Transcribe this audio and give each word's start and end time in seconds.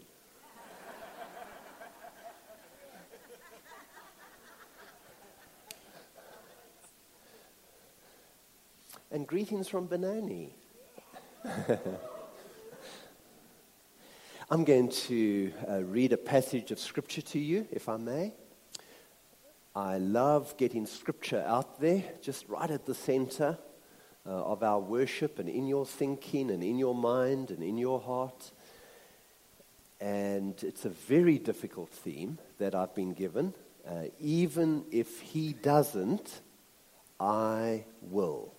and 9.11 9.27
greetings 9.27 9.67
from 9.67 9.85
Benoni. 9.85 10.53
I'm 14.49 14.63
going 14.63 14.87
to 14.87 15.51
uh, 15.69 15.83
read 15.83 16.13
a 16.13 16.17
passage 16.17 16.71
of 16.71 16.79
scripture 16.79 17.21
to 17.21 17.37
you, 17.37 17.67
if 17.69 17.89
I 17.89 17.97
may. 17.97 18.33
I 19.75 19.97
love 19.97 20.55
getting 20.55 20.85
scripture 20.85 21.43
out 21.45 21.81
there, 21.81 22.01
just 22.21 22.47
right 22.47 22.71
at 22.71 22.85
the 22.85 22.95
center 22.95 23.57
uh, 24.25 24.29
of 24.29 24.63
our 24.63 24.79
worship 24.79 25.39
and 25.39 25.49
in 25.49 25.67
your 25.67 25.85
thinking 25.85 26.49
and 26.49 26.63
in 26.63 26.79
your 26.79 26.95
mind 26.95 27.51
and 27.51 27.61
in 27.61 27.77
your 27.77 27.99
heart. 27.99 28.53
And 29.99 30.55
it's 30.63 30.85
a 30.85 30.91
very 30.91 31.39
difficult 31.39 31.89
theme 31.89 32.37
that 32.57 32.73
I've 32.73 32.95
been 32.95 33.11
given. 33.11 33.53
Uh, 33.85 34.03
even 34.17 34.85
if 34.93 35.19
he 35.19 35.51
doesn't, 35.51 36.39
I 37.19 37.83
will. 38.01 38.53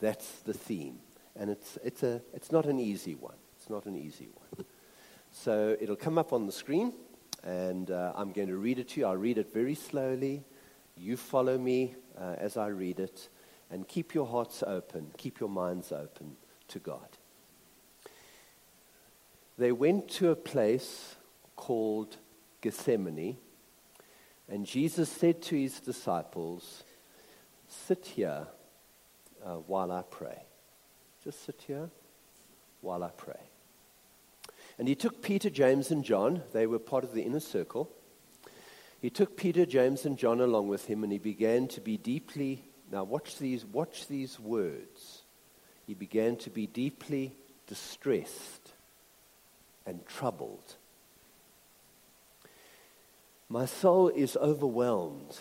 That's 0.00 0.40
the 0.40 0.54
theme. 0.54 0.98
And 1.36 1.50
it's, 1.50 1.78
it's, 1.84 2.02
a, 2.02 2.20
it's 2.34 2.50
not 2.50 2.66
an 2.66 2.80
easy 2.80 3.14
one. 3.14 3.36
It's 3.56 3.70
not 3.70 3.86
an 3.86 3.96
easy 3.96 4.28
one. 4.34 4.66
So 5.32 5.76
it'll 5.80 5.96
come 5.96 6.18
up 6.18 6.32
on 6.32 6.46
the 6.46 6.52
screen, 6.52 6.92
and 7.42 7.90
uh, 7.90 8.12
I'm 8.14 8.32
going 8.32 8.48
to 8.48 8.56
read 8.56 8.78
it 8.78 8.88
to 8.90 9.00
you. 9.00 9.06
I'll 9.06 9.16
read 9.16 9.38
it 9.38 9.52
very 9.52 9.74
slowly. 9.74 10.44
You 10.96 11.16
follow 11.16 11.56
me 11.56 11.94
uh, 12.18 12.34
as 12.38 12.56
I 12.56 12.68
read 12.68 13.00
it, 13.00 13.28
and 13.70 13.86
keep 13.86 14.14
your 14.14 14.26
hearts 14.26 14.62
open, 14.66 15.12
keep 15.16 15.40
your 15.40 15.48
minds 15.48 15.92
open 15.92 16.36
to 16.68 16.78
God. 16.78 17.08
They 19.56 19.72
went 19.72 20.08
to 20.12 20.30
a 20.30 20.36
place 20.36 21.14
called 21.54 22.16
Gethsemane, 22.60 23.36
and 24.48 24.66
Jesus 24.66 25.08
said 25.08 25.42
to 25.42 25.56
his 25.56 25.80
disciples, 25.80 26.82
Sit 27.68 28.04
here 28.04 28.46
uh, 29.44 29.54
while 29.54 29.92
I 29.92 30.02
pray. 30.02 30.42
Just 31.22 31.44
sit 31.44 31.62
here 31.66 31.88
while 32.80 33.04
I 33.04 33.10
pray. 33.10 33.49
And 34.80 34.88
he 34.88 34.94
took 34.94 35.20
Peter, 35.20 35.50
James, 35.50 35.90
and 35.90 36.02
John. 36.02 36.40
They 36.54 36.66
were 36.66 36.78
part 36.78 37.04
of 37.04 37.12
the 37.12 37.20
inner 37.20 37.38
circle. 37.38 37.90
He 39.02 39.10
took 39.10 39.36
Peter, 39.36 39.66
James, 39.66 40.06
and 40.06 40.16
John 40.16 40.40
along 40.40 40.68
with 40.68 40.86
him, 40.86 41.04
and 41.04 41.12
he 41.12 41.18
began 41.18 41.68
to 41.68 41.82
be 41.82 41.98
deeply. 41.98 42.64
Now, 42.90 43.04
watch 43.04 43.36
these, 43.36 43.62
watch 43.66 44.08
these 44.08 44.40
words. 44.40 45.20
He 45.86 45.92
began 45.92 46.36
to 46.36 46.48
be 46.48 46.66
deeply 46.66 47.34
distressed 47.66 48.72
and 49.84 50.00
troubled. 50.06 50.76
My 53.50 53.66
soul 53.66 54.08
is 54.08 54.34
overwhelmed. 54.34 55.40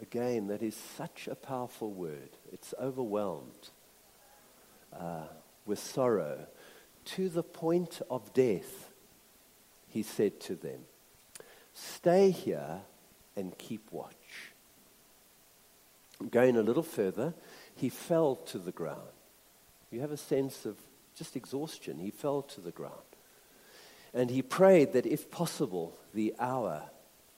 Again, 0.00 0.46
that 0.46 0.62
is 0.62 0.76
such 0.76 1.26
a 1.26 1.34
powerful 1.34 1.90
word. 1.90 2.30
It's 2.52 2.72
overwhelmed 2.80 3.70
uh, 4.96 5.24
with 5.66 5.80
sorrow 5.80 6.46
to 7.04 7.28
the 7.28 7.42
point 7.42 8.00
of 8.10 8.32
death, 8.32 8.90
he 9.88 10.02
said 10.02 10.40
to 10.40 10.54
them, 10.54 10.80
Stay 11.72 12.30
here 12.30 12.80
and 13.36 13.56
keep 13.58 13.90
watch. 13.92 14.52
Going 16.30 16.56
a 16.56 16.62
little 16.62 16.82
further, 16.82 17.34
he 17.74 17.88
fell 17.88 18.36
to 18.36 18.58
the 18.58 18.72
ground. 18.72 19.00
You 19.90 20.00
have 20.00 20.12
a 20.12 20.16
sense 20.16 20.64
of 20.64 20.76
just 21.16 21.36
exhaustion. 21.36 21.98
He 21.98 22.10
fell 22.10 22.42
to 22.42 22.60
the 22.60 22.70
ground. 22.70 22.94
And 24.12 24.30
he 24.30 24.42
prayed 24.42 24.92
that 24.92 25.06
if 25.06 25.30
possible, 25.30 25.96
the 26.14 26.34
hour 26.38 26.82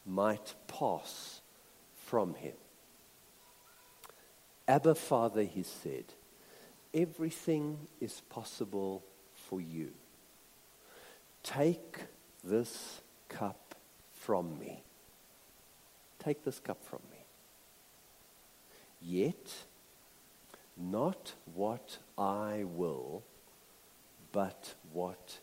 might 0.04 0.54
pass 0.68 1.40
from 2.04 2.34
him. 2.34 2.52
Abba, 4.68 4.94
Father, 4.94 5.42
he 5.42 5.62
said, 5.62 6.04
everything 6.92 7.78
is 8.00 8.22
possible 8.28 9.02
for 9.48 9.60
you. 9.60 9.90
Take 11.42 12.00
this 12.42 13.00
cup 13.28 13.74
from 14.12 14.58
me. 14.58 14.82
Take 16.18 16.44
this 16.44 16.58
cup 16.58 16.84
from 16.84 17.00
me. 17.10 17.18
Yet, 19.00 19.54
not 20.76 21.34
what 21.54 21.98
I 22.18 22.64
will, 22.64 23.22
but 24.32 24.74
what 24.92 25.38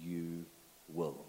you 0.00 0.46
will. 0.88 1.24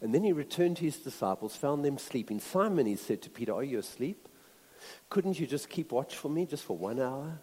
And 0.00 0.14
then 0.14 0.24
he 0.24 0.32
returned 0.32 0.78
to 0.78 0.84
his 0.84 0.96
disciples, 0.96 1.56
found 1.56 1.84
them 1.84 1.98
sleeping. 1.98 2.40
Simon, 2.40 2.86
he 2.86 2.96
said 2.96 3.22
to 3.22 3.30
Peter, 3.30 3.52
Are 3.54 3.62
you 3.62 3.78
asleep? 3.78 4.28
Couldn't 5.08 5.38
you 5.38 5.46
just 5.46 5.68
keep 5.68 5.92
watch 5.92 6.16
for 6.16 6.28
me 6.28 6.46
just 6.46 6.64
for 6.64 6.76
one 6.76 7.00
hour? 7.00 7.38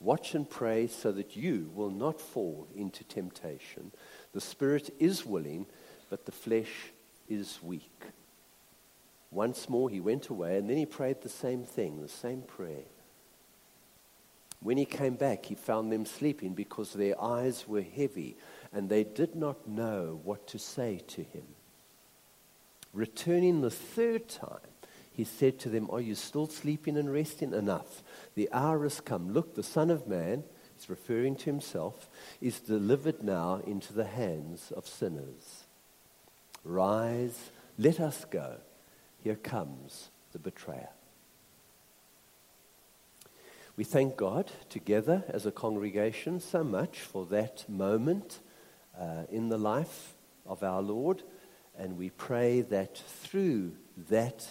Watch 0.00 0.34
and 0.34 0.48
pray 0.48 0.86
so 0.86 1.12
that 1.12 1.36
you 1.36 1.70
will 1.74 1.90
not 1.90 2.20
fall 2.20 2.66
into 2.74 3.04
temptation. 3.04 3.92
The 4.32 4.40
spirit 4.40 4.94
is 4.98 5.26
willing, 5.26 5.66
but 6.08 6.24
the 6.24 6.32
flesh 6.32 6.92
is 7.28 7.58
weak. 7.62 8.04
Once 9.30 9.68
more 9.68 9.90
he 9.90 10.00
went 10.00 10.28
away, 10.28 10.56
and 10.56 10.68
then 10.68 10.78
he 10.78 10.86
prayed 10.86 11.20
the 11.20 11.28
same 11.28 11.64
thing, 11.64 12.00
the 12.00 12.08
same 12.08 12.42
prayer. 12.42 12.88
When 14.62 14.76
he 14.76 14.84
came 14.84 15.14
back, 15.14 15.46
he 15.46 15.54
found 15.54 15.92
them 15.92 16.04
sleeping 16.04 16.54
because 16.54 16.92
their 16.92 17.20
eyes 17.22 17.66
were 17.68 17.82
heavy, 17.82 18.36
and 18.72 18.88
they 18.88 19.04
did 19.04 19.34
not 19.34 19.68
know 19.68 20.20
what 20.24 20.46
to 20.48 20.58
say 20.58 21.02
to 21.08 21.22
him. 21.22 21.46
Returning 22.92 23.60
the 23.60 23.70
third 23.70 24.28
time, 24.28 24.58
he 25.20 25.24
said 25.24 25.58
to 25.58 25.68
them, 25.68 25.86
Are 25.90 26.00
you 26.00 26.14
still 26.14 26.46
sleeping 26.46 26.96
and 26.96 27.12
resting? 27.12 27.52
Enough. 27.52 28.02
The 28.36 28.48
hour 28.52 28.84
has 28.84 29.02
come. 29.02 29.34
Look, 29.34 29.54
the 29.54 29.62
Son 29.62 29.90
of 29.90 30.08
Man, 30.08 30.44
he's 30.74 30.88
referring 30.88 31.36
to 31.36 31.44
himself, 31.44 32.08
is 32.40 32.58
delivered 32.58 33.22
now 33.22 33.60
into 33.66 33.92
the 33.92 34.06
hands 34.06 34.72
of 34.74 34.86
sinners. 34.86 35.64
Rise, 36.64 37.50
let 37.76 38.00
us 38.00 38.24
go. 38.24 38.56
Here 39.22 39.36
comes 39.36 40.08
the 40.32 40.38
betrayer. 40.38 40.88
We 43.76 43.84
thank 43.84 44.16
God 44.16 44.50
together 44.70 45.24
as 45.28 45.44
a 45.44 45.52
congregation 45.52 46.40
so 46.40 46.64
much 46.64 47.00
for 47.00 47.26
that 47.26 47.68
moment 47.68 48.38
uh, 48.98 49.24
in 49.30 49.50
the 49.50 49.58
life 49.58 50.14
of 50.46 50.62
our 50.62 50.80
Lord, 50.80 51.22
and 51.78 51.98
we 51.98 52.08
pray 52.08 52.62
that 52.62 52.96
through 52.96 53.72
that 54.08 54.46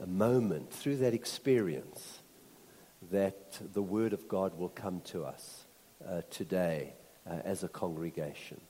a 0.00 0.06
moment, 0.06 0.72
through 0.72 0.96
that 0.96 1.14
experience, 1.14 2.20
that 3.10 3.58
the 3.72 3.82
Word 3.82 4.12
of 4.12 4.28
God 4.28 4.58
will 4.58 4.68
come 4.68 5.00
to 5.06 5.24
us 5.24 5.64
uh, 6.06 6.22
today 6.30 6.94
uh, 7.28 7.34
as 7.44 7.62
a 7.62 7.68
congregation. 7.68 8.60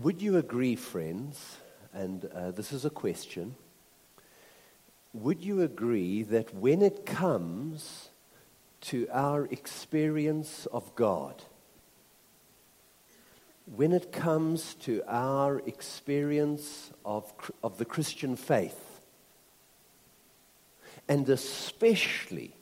Would 0.00 0.20
you 0.20 0.36
agree, 0.36 0.76
friends, 0.76 1.56
and 1.94 2.26
uh, 2.26 2.50
this 2.50 2.72
is 2.72 2.84
a 2.84 2.90
question, 2.90 3.54
would 5.14 5.42
you 5.42 5.62
agree 5.62 6.22
that 6.22 6.54
when 6.54 6.82
it 6.82 7.06
comes 7.06 8.10
to 8.82 9.08
our 9.10 9.46
experience 9.46 10.66
of 10.66 10.94
God, 10.94 11.42
when 13.74 13.92
it 13.92 14.12
comes 14.12 14.74
to 14.74 15.02
our 15.08 15.60
experience 15.66 16.92
of, 17.04 17.32
of 17.64 17.78
the 17.78 17.84
Christian 17.84 18.36
faith, 18.36 19.00
and 21.08 21.28
especially 21.28 22.54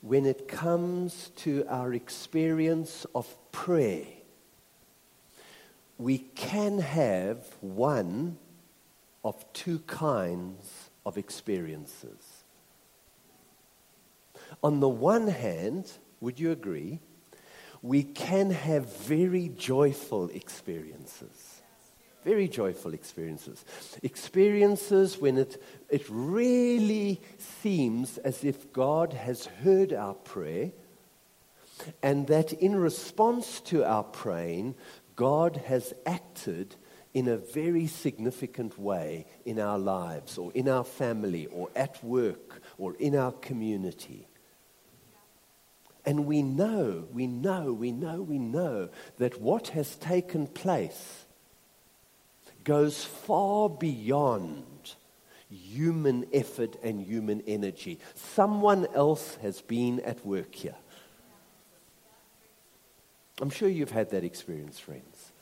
when 0.00 0.24
it 0.24 0.48
comes 0.48 1.30
to 1.36 1.64
our 1.68 1.92
experience 1.92 3.06
of 3.14 3.26
prayer, 3.52 4.06
we 5.98 6.18
can 6.18 6.78
have 6.78 7.46
one 7.60 8.38
of 9.24 9.44
two 9.52 9.78
kinds 9.80 10.90
of 11.06 11.18
experiences. 11.18 12.44
On 14.62 14.80
the 14.80 14.88
one 14.88 15.28
hand, 15.28 15.90
would 16.20 16.38
you 16.38 16.50
agree? 16.50 17.00
We 17.82 18.04
can 18.04 18.50
have 18.50 18.96
very 19.04 19.48
joyful 19.48 20.28
experiences. 20.30 21.62
Very 22.24 22.46
joyful 22.46 22.94
experiences. 22.94 23.64
Experiences 24.02 25.18
when 25.18 25.38
it, 25.38 25.60
it 25.90 26.04
really 26.08 27.20
seems 27.38 28.18
as 28.18 28.44
if 28.44 28.72
God 28.72 29.12
has 29.12 29.46
heard 29.46 29.92
our 29.92 30.14
prayer 30.14 30.70
and 32.02 32.28
that 32.28 32.52
in 32.52 32.76
response 32.76 33.60
to 33.62 33.84
our 33.84 34.04
praying, 34.04 34.76
God 35.16 35.62
has 35.66 35.92
acted 36.06 36.76
in 37.14 37.28
a 37.28 37.36
very 37.36 37.86
significant 37.86 38.78
way 38.78 39.26
in 39.44 39.58
our 39.58 39.78
lives 39.78 40.38
or 40.38 40.52
in 40.52 40.68
our 40.68 40.84
family 40.84 41.46
or 41.46 41.70
at 41.76 42.02
work 42.02 42.62
or 42.78 42.94
in 42.94 43.16
our 43.16 43.32
community. 43.32 44.28
And 46.04 46.26
we 46.26 46.42
know, 46.42 47.06
we 47.12 47.26
know, 47.26 47.72
we 47.72 47.92
know, 47.92 48.22
we 48.22 48.38
know 48.38 48.88
that 49.18 49.40
what 49.40 49.68
has 49.68 49.96
taken 49.96 50.46
place 50.46 51.24
goes 52.64 53.04
far 53.04 53.68
beyond 53.68 54.94
human 55.48 56.26
effort 56.32 56.76
and 56.82 57.00
human 57.00 57.42
energy. 57.46 57.98
Someone 58.14 58.86
else 58.94 59.36
has 59.42 59.60
been 59.60 60.00
at 60.00 60.24
work 60.24 60.54
here. 60.54 60.74
I'm 63.40 63.50
sure 63.50 63.68
you've 63.68 63.90
had 63.90 64.10
that 64.10 64.24
experience, 64.24 64.78
friends. 64.78 65.32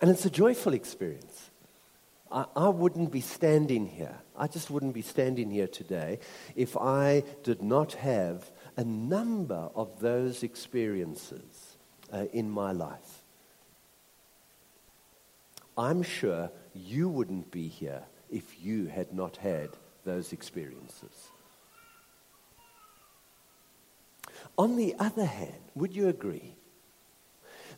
And 0.00 0.10
it's 0.10 0.24
a 0.24 0.30
joyful 0.30 0.72
experience. 0.72 1.50
I, 2.30 2.44
I, 2.56 2.68
wouldn't 2.68 3.10
be 3.10 3.20
standing 3.20 3.86
here. 3.86 4.16
I 4.36 4.46
just 4.46 4.70
wouldn't 4.70 4.94
be 4.94 5.02
standing 5.02 5.50
here 5.50 5.66
today 5.66 6.20
if 6.54 6.76
I 6.76 7.24
did 7.42 7.60
not 7.60 7.94
have 7.94 8.50
a 8.80 8.84
number 8.84 9.68
of 9.74 10.00
those 10.00 10.42
experiences 10.42 11.76
uh, 12.14 12.24
in 12.32 12.48
my 12.48 12.72
life. 12.72 13.24
I'm 15.76 16.02
sure 16.02 16.50
you 16.72 17.06
wouldn't 17.10 17.50
be 17.50 17.68
here 17.68 18.04
if 18.30 18.64
you 18.64 18.86
had 18.86 19.12
not 19.12 19.36
had 19.36 19.68
those 20.06 20.32
experiences. 20.32 21.28
On 24.56 24.76
the 24.76 24.94
other 24.98 25.26
hand, 25.26 25.60
would 25.74 25.94
you 25.94 26.08
agree 26.08 26.54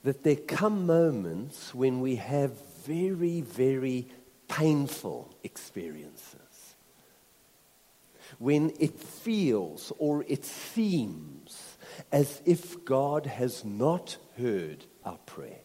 that 0.04 0.22
there 0.22 0.36
come 0.36 0.86
moments 0.86 1.74
when 1.74 2.00
we 2.00 2.14
have 2.14 2.52
very, 2.84 3.40
very 3.40 4.06
painful 4.46 5.34
experiences? 5.42 6.41
When 8.38 8.72
it 8.80 8.98
feels 8.98 9.92
or 9.98 10.24
it 10.28 10.44
seems 10.44 11.76
as 12.10 12.40
if 12.44 12.84
God 12.84 13.26
has 13.26 13.64
not 13.64 14.16
heard 14.36 14.84
our 15.04 15.18
prayer 15.26 15.60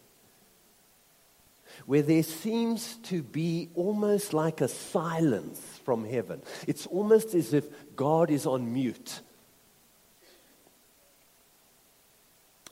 where 1.86 2.02
there 2.02 2.24
seems 2.24 2.96
to 2.98 3.22
be 3.22 3.70
almost 3.76 4.34
like 4.34 4.62
a 4.62 4.68
silence 4.68 5.60
from 5.86 6.06
heaven. 6.06 6.42
It's 6.66 6.88
almost 6.88 7.34
as 7.36 7.54
if 7.54 7.66
God 7.96 8.32
is 8.32 8.46
on 8.46 8.74
mute. 8.74 9.22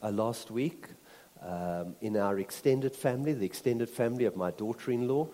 Uh, 0.02 0.12
last 0.12 0.52
week, 0.52 0.88
um, 1.42 1.96
in 2.02 2.18
our 2.18 2.40
extended 2.40 2.96
family, 2.96 3.34
the 3.34 3.46
extended 3.46 3.90
family 3.90 4.26
of 4.26 4.36
my 4.36 4.52
daughter 4.52 4.92
in 4.92 5.08
law, 5.08 5.28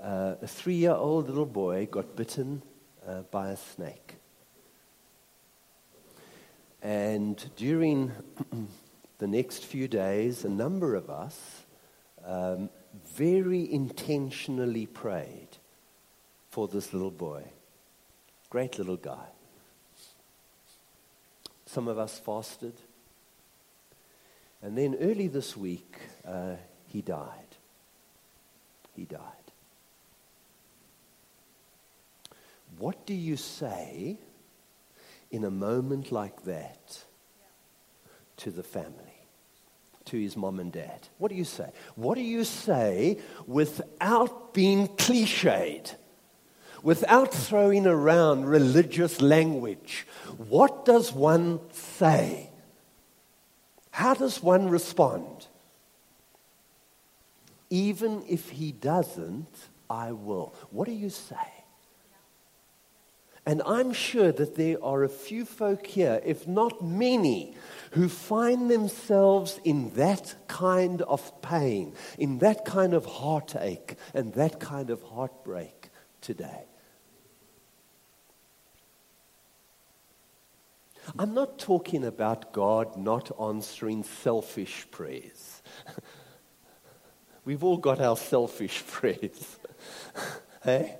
uh, 0.00 0.34
a 0.42 0.46
three 0.46 0.74
year 0.74 0.92
old 0.92 1.28
little 1.28 1.46
boy 1.46 1.86
got 1.90 2.16
bitten 2.16 2.62
uh, 3.06 3.22
by 3.30 3.50
a 3.50 3.56
snake. 3.56 4.16
And 6.82 7.42
during 7.56 8.12
the 9.18 9.26
next 9.26 9.64
few 9.64 9.88
days, 9.88 10.44
a 10.44 10.48
number 10.48 10.94
of 10.94 11.10
us 11.10 11.64
um, 12.24 12.70
very 13.14 13.72
intentionally 13.72 14.86
prayed 14.86 15.48
for 16.50 16.68
this 16.68 16.92
little 16.92 17.10
boy. 17.10 17.42
Great 18.50 18.78
little 18.78 18.96
guy. 18.96 19.26
Some 21.66 21.88
of 21.88 21.98
us 21.98 22.18
fasted. 22.18 22.74
And 24.62 24.76
then 24.78 24.96
early 25.00 25.28
this 25.28 25.56
week, 25.56 25.98
uh, 26.26 26.54
he 26.86 27.02
died. 27.02 27.56
He 28.94 29.04
died. 29.04 29.35
What 32.78 33.06
do 33.06 33.14
you 33.14 33.36
say 33.36 34.18
in 35.30 35.44
a 35.44 35.50
moment 35.50 36.12
like 36.12 36.44
that 36.44 37.04
to 38.38 38.50
the 38.50 38.62
family? 38.62 39.16
to 40.06 40.16
his 40.18 40.36
mom 40.36 40.58
and 40.58 40.72
dad? 40.72 41.08
What 41.18 41.28
do 41.28 41.34
you 41.34 41.44
say? 41.44 41.70
What 41.94 42.14
do 42.14 42.22
you 42.22 42.44
say 42.44 43.18
without 43.46 44.54
being 44.54 44.88
cliched? 44.88 45.94
Without 46.82 47.34
throwing 47.34 47.86
around 47.86 48.46
religious 48.46 49.20
language? 49.20 50.06
What 50.36 50.84
does 50.84 51.12
one 51.12 51.60
say? 51.72 52.50
How 53.90 54.14
does 54.14 54.42
one 54.42 54.68
respond? 54.68 55.48
Even 57.68 58.22
if 58.28 58.50
he 58.50 58.70
doesn't, 58.70 59.48
I 59.90 60.12
will. 60.12 60.54
What 60.70 60.86
do 60.86 60.92
you 60.92 61.10
say? 61.10 61.55
And 63.46 63.62
I'm 63.64 63.92
sure 63.92 64.32
that 64.32 64.56
there 64.56 64.82
are 64.82 65.04
a 65.04 65.08
few 65.08 65.44
folk 65.44 65.86
here, 65.86 66.20
if 66.24 66.48
not 66.48 66.82
many, 66.82 67.54
who 67.92 68.08
find 68.08 68.68
themselves 68.68 69.60
in 69.62 69.90
that 69.94 70.34
kind 70.48 71.00
of 71.02 71.40
pain, 71.42 71.94
in 72.18 72.38
that 72.40 72.64
kind 72.64 72.92
of 72.92 73.06
heartache, 73.06 73.94
and 74.12 74.34
that 74.34 74.58
kind 74.58 74.90
of 74.90 75.00
heartbreak 75.02 75.90
today. 76.20 76.64
I'm 81.16 81.32
not 81.32 81.60
talking 81.60 82.04
about 82.04 82.52
God 82.52 82.96
not 82.96 83.30
answering 83.40 84.02
selfish 84.02 84.88
prayers. 84.90 85.62
We've 87.44 87.62
all 87.62 87.76
got 87.76 88.00
our 88.00 88.16
selfish 88.16 88.84
prayers. 88.88 89.56
hey? 90.64 90.98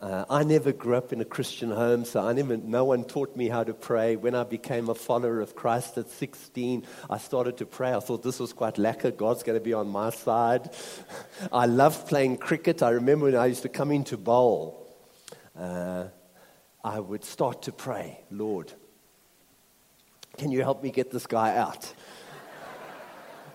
Uh, 0.00 0.24
I 0.30 0.44
never 0.44 0.72
grew 0.72 0.96
up 0.96 1.12
in 1.12 1.20
a 1.20 1.26
Christian 1.26 1.70
home, 1.70 2.06
so 2.06 2.26
I 2.26 2.32
never, 2.32 2.56
no 2.56 2.86
one 2.86 3.04
taught 3.04 3.36
me 3.36 3.48
how 3.48 3.64
to 3.64 3.74
pray. 3.74 4.16
When 4.16 4.34
I 4.34 4.44
became 4.44 4.88
a 4.88 4.94
follower 4.94 5.42
of 5.42 5.54
Christ 5.54 5.98
at 5.98 6.08
16, 6.08 6.86
I 7.10 7.18
started 7.18 7.58
to 7.58 7.66
pray. 7.66 7.92
I 7.92 8.00
thought 8.00 8.22
this 8.22 8.40
was 8.40 8.54
quite 8.54 8.76
lekker. 8.76 9.14
God's 9.14 9.42
going 9.42 9.58
to 9.58 9.64
be 9.64 9.74
on 9.74 9.88
my 9.88 10.08
side. 10.08 10.70
I 11.52 11.66
loved 11.66 12.08
playing 12.08 12.38
cricket. 12.38 12.82
I 12.82 12.90
remember 12.90 13.26
when 13.26 13.36
I 13.36 13.44
used 13.44 13.60
to 13.62 13.68
come 13.68 13.90
into 13.90 14.16
bowl, 14.16 14.88
uh, 15.54 16.04
I 16.82 16.98
would 16.98 17.22
start 17.22 17.62
to 17.62 17.72
pray, 17.72 18.20
Lord, 18.30 18.72
can 20.38 20.50
you 20.50 20.62
help 20.62 20.82
me 20.82 20.90
get 20.90 21.10
this 21.10 21.26
guy 21.26 21.56
out? 21.56 21.92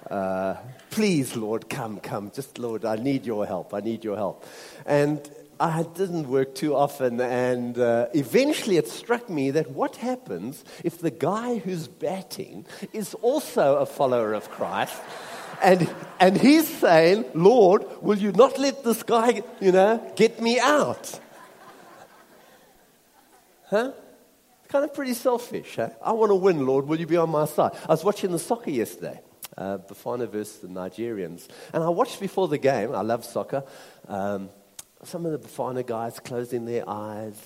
Uh, 0.06 0.56
please, 0.92 1.36
Lord, 1.36 1.68
come, 1.68 2.00
come. 2.00 2.30
Just, 2.30 2.60
Lord, 2.60 2.86
I 2.86 2.96
need 2.96 3.26
your 3.26 3.44
help. 3.44 3.74
I 3.74 3.80
need 3.80 4.04
your 4.04 4.16
help. 4.16 4.46
And 4.86 5.20
I 5.60 5.84
didn't 5.84 6.28
work 6.28 6.56
too 6.56 6.76
often, 6.76 7.22
and 7.22 7.78
uh, 7.78 8.08
eventually 8.14 8.78
it 8.78 8.88
struck 8.88 9.30
me 9.30 9.52
that 9.52 9.72
what 9.72 9.96
happens 9.98 10.64
if 10.84 11.00
the 11.00 11.12
guy 11.12 11.60
who's 11.60 11.88
batting 11.88 12.66
is 12.92 13.14
also 13.16 13.78
a 13.78 13.86
follower 13.86 14.34
of 14.34 14.50
Christ, 14.52 14.96
and, 15.62 15.90
and 16.20 16.38
he's 16.38 16.68
saying, 16.68 17.26
Lord, 17.34 17.86
will 18.02 18.18
you 18.18 18.32
not 18.34 18.58
let 18.58 18.84
this 18.84 19.04
guy, 19.04 19.42
you 19.62 19.72
know, 19.72 20.12
get 20.16 20.42
me 20.42 20.60
out? 20.60 21.20
Huh? 23.68 23.94
Kind 24.68 24.84
of 24.84 24.94
pretty 24.94 25.14
selfish, 25.14 25.78
huh? 25.78 25.90
I 26.04 26.12
want 26.12 26.32
to 26.32 26.36
win, 26.36 26.66
Lord, 26.66 26.88
will 26.88 27.00
you 27.00 27.08
be 27.08 27.18
on 27.18 27.30
my 27.30 27.46
side? 27.46 27.72
I 27.84 27.94
was 27.94 28.04
watching 28.04 28.32
the 28.32 28.40
soccer 28.40 28.72
yesterday. 28.72 29.22
Uh, 29.58 29.78
Bafana 29.78 30.30
versus 30.30 30.58
the 30.58 30.68
Nigerians. 30.68 31.48
And 31.72 31.82
I 31.82 31.88
watched 31.88 32.20
before 32.20 32.50
the 32.50 32.58
game. 32.58 32.94
I 32.94 33.02
love 33.02 33.24
soccer. 33.24 33.64
Um, 34.08 34.50
some 35.04 35.26
of 35.26 35.32
the 35.32 35.40
Bafana 35.40 35.86
guys 35.86 36.20
closing 36.20 36.66
their 36.66 36.88
eyes. 36.88 37.40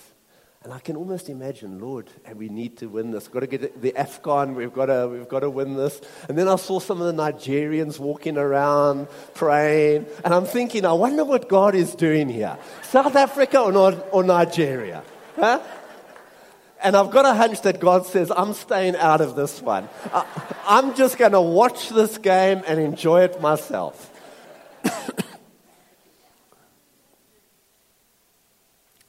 And 0.63 0.73
I 0.73 0.79
can 0.79 0.97
almost 0.97 1.29
imagine, 1.29 1.79
Lord, 1.79 2.09
and 2.25 2.37
we 2.37 2.49
need 2.49 2.77
to 2.79 2.87
win 2.87 3.11
this. 3.11 3.29
Got 3.29 3.39
to 3.41 3.47
get 3.47 3.81
the 3.81 3.93
AFCON. 3.93 4.55
We've 4.55 4.73
got 4.73 4.87
to, 4.87 5.07
we've 5.07 5.29
got 5.29 5.39
to 5.39 5.49
win 5.49 5.77
this. 5.77 6.01
And 6.27 6.37
then 6.37 6.49
I 6.49 6.57
saw 6.57 6.79
some 6.79 7.01
of 7.01 7.07
the 7.07 7.21
Nigerians 7.23 7.97
walking 7.97 8.37
around 8.37 9.07
praying. 9.35 10.05
And 10.25 10.33
I'm 10.33 10.43
thinking, 10.43 10.85
I 10.85 10.91
wonder 10.91 11.23
what 11.23 11.47
God 11.47 11.75
is 11.75 11.95
doing 11.95 12.27
here. 12.27 12.57
South 12.83 13.15
Africa 13.15 13.61
or, 13.61 13.71
not, 13.71 14.07
or 14.11 14.21
Nigeria? 14.21 15.01
Huh? 15.37 15.61
And 16.83 16.97
I've 16.97 17.11
got 17.11 17.25
a 17.25 17.33
hunch 17.33 17.61
that 17.61 17.79
God 17.79 18.05
says, 18.05 18.29
I'm 18.29 18.53
staying 18.53 18.97
out 18.97 19.21
of 19.21 19.35
this 19.37 19.61
one. 19.61 19.87
I, 20.13 20.25
I'm 20.65 20.93
just 20.93 21.17
going 21.17 21.31
to 21.31 21.41
watch 21.41 21.87
this 21.87 22.17
game 22.17 22.63
and 22.67 22.81
enjoy 22.81 23.23
it 23.23 23.39
myself. 23.39 24.11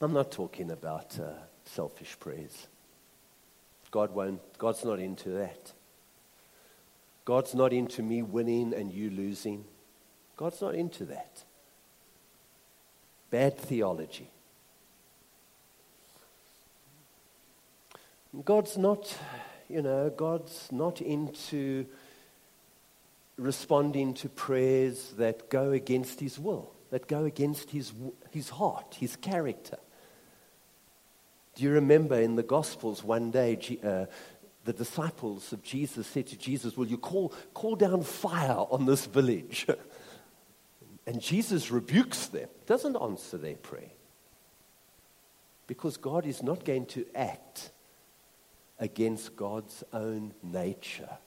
I'm 0.01 0.13
not 0.15 0.31
talking 0.31 0.71
about 0.71 1.19
uh, 1.19 1.33
selfish 1.65 2.19
prayers. 2.19 2.67
God 3.91 4.15
won't, 4.15 4.41
God's 4.57 4.85
not 4.85 4.99
into 4.99 5.31
that. 5.31 5.73
God's 7.25 7.55
not 7.55 7.73
into 7.73 8.03
me 8.03 8.23
winning 8.23 8.73
and 8.73 8.91
you 8.91 9.11
losing. 9.11 9.65
God's 10.37 10.63
not 10.63 10.75
into 10.75 11.05
that. 11.07 11.45
Bad 13.31 13.59
theology. 13.59 14.31
God's 18.45 18.79
not, 18.79 19.17
you 19.69 19.83
know, 19.83 20.09
God's 20.09 20.69
not 20.73 21.03
into 21.03 21.85
responding 23.37 24.15
to 24.15 24.29
prayers 24.29 25.13
that 25.19 25.51
go 25.51 25.73
against 25.73 26.21
his 26.21 26.39
will, 26.39 26.73
that 26.91 27.07
go 27.07 27.25
against 27.25 27.71
his, 27.71 27.93
his 28.31 28.49
heart, 28.49 28.97
his 28.99 29.17
character. 29.17 29.77
Do 31.61 31.67
you 31.67 31.73
remember 31.73 32.19
in 32.19 32.37
the 32.37 32.43
Gospels 32.43 33.05
one 33.05 33.31
day, 33.31 33.59
uh, 33.85 34.07
the 34.65 34.73
disciples 34.73 35.53
of 35.53 35.63
Jesus 35.63 36.07
said 36.07 36.27
to 36.29 36.39
Jesus, 36.39 36.75
Will 36.75 36.87
you 36.87 36.97
call, 36.97 37.35
call 37.53 37.77
down 37.77 38.03
fire 38.03 38.65
on 38.71 38.87
this 38.87 39.05
village? 39.05 39.67
and 41.07 41.21
Jesus 41.21 41.71
rebukes 41.71 42.29
them, 42.29 42.49
doesn't 42.65 42.97
answer 42.97 43.37
their 43.37 43.57
prayer. 43.57 43.91
Because 45.67 45.99
God 45.99 46.25
is 46.25 46.43
not 46.43 46.65
going 46.65 46.87
to 46.87 47.05
act 47.15 47.73
against 48.79 49.37
God's 49.37 49.85
own 49.93 50.33
nature 50.43 51.19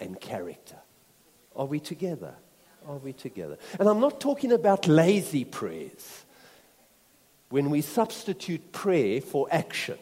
and 0.00 0.20
character. 0.20 0.78
Are 1.54 1.66
we 1.66 1.78
together? 1.78 2.34
Are 2.88 2.96
we 2.96 3.12
together? 3.12 3.56
And 3.78 3.88
I'm 3.88 4.00
not 4.00 4.20
talking 4.20 4.50
about 4.50 4.88
lazy 4.88 5.44
prayers 5.44 6.24
when 7.50 7.68
we 7.68 7.82
substitute 7.82 8.72
prayer 8.72 9.20
for 9.20 9.46
action. 9.50 9.98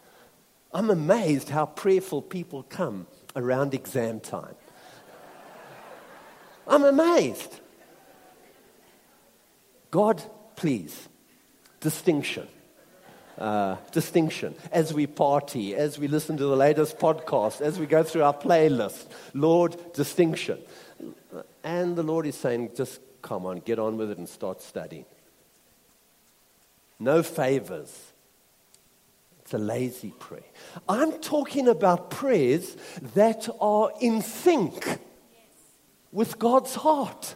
I'm 0.74 0.90
amazed 0.90 1.48
how 1.48 1.66
prayerful 1.66 2.22
people 2.22 2.64
come 2.64 3.06
around 3.34 3.72
exam 3.72 4.20
time. 4.20 4.54
I'm 6.66 6.84
amazed. 6.84 7.60
God, 9.90 10.22
please, 10.56 11.08
distinction. 11.80 12.48
Uh, 13.38 13.76
distinction 13.92 14.54
as 14.70 14.92
we 14.92 15.06
party, 15.06 15.74
as 15.74 15.98
we 15.98 16.06
listen 16.06 16.36
to 16.36 16.44
the 16.44 16.56
latest 16.56 16.98
podcast, 16.98 17.60
as 17.60 17.78
we 17.78 17.86
go 17.86 18.02
through 18.02 18.22
our 18.22 18.34
playlist. 18.34 19.06
Lord, 19.32 19.76
distinction. 19.94 20.58
And 21.64 21.96
the 21.96 22.02
Lord 22.02 22.26
is 22.26 22.34
saying, 22.34 22.72
just 22.76 23.00
come 23.22 23.46
on, 23.46 23.58
get 23.60 23.78
on 23.78 23.96
with 23.96 24.10
it 24.10 24.18
and 24.18 24.28
start 24.28 24.60
studying 24.60 25.06
no 27.02 27.22
favors. 27.22 28.12
It's 29.40 29.52
a 29.54 29.58
lazy 29.58 30.14
prayer. 30.18 30.42
I'm 30.88 31.12
talking 31.20 31.68
about 31.68 32.10
prayers 32.10 32.76
that 33.14 33.48
are 33.60 33.92
in 34.00 34.22
sync 34.22 34.98
with 36.12 36.38
God's 36.38 36.74
heart. 36.76 37.34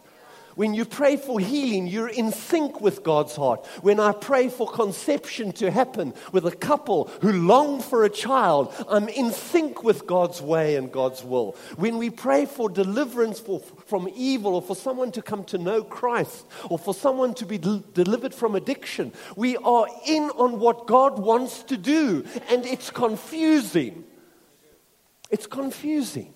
When 0.56 0.72
you 0.72 0.86
pray 0.86 1.18
for 1.18 1.38
healing, 1.38 1.86
you're 1.86 2.08
in 2.08 2.32
sync 2.32 2.80
with 2.80 3.02
God's 3.02 3.36
heart. 3.36 3.66
When 3.82 4.00
I 4.00 4.12
pray 4.12 4.48
for 4.48 4.66
conception 4.66 5.52
to 5.52 5.70
happen 5.70 6.14
with 6.32 6.46
a 6.46 6.50
couple 6.50 7.10
who 7.20 7.30
long 7.30 7.82
for 7.82 8.04
a 8.04 8.10
child, 8.10 8.74
I'm 8.88 9.10
in 9.10 9.32
sync 9.32 9.84
with 9.84 10.06
God's 10.06 10.40
way 10.40 10.76
and 10.76 10.90
God's 10.90 11.22
will. 11.22 11.56
When 11.76 11.98
we 11.98 12.08
pray 12.08 12.46
for 12.46 12.70
deliverance 12.70 13.38
for, 13.38 13.60
from 13.60 14.08
evil 14.16 14.54
or 14.54 14.62
for 14.62 14.74
someone 14.74 15.12
to 15.12 15.20
come 15.20 15.44
to 15.44 15.58
know 15.58 15.84
Christ 15.84 16.46
or 16.70 16.78
for 16.78 16.94
someone 16.94 17.34
to 17.34 17.44
be 17.44 17.58
del- 17.58 17.84
delivered 17.92 18.34
from 18.34 18.54
addiction, 18.54 19.12
we 19.36 19.58
are 19.58 19.86
in 20.06 20.30
on 20.30 20.58
what 20.58 20.86
God 20.86 21.18
wants 21.18 21.64
to 21.64 21.76
do. 21.76 22.24
And 22.48 22.64
it's 22.64 22.88
confusing. 22.90 24.04
It's 25.30 25.46
confusing 25.46 26.32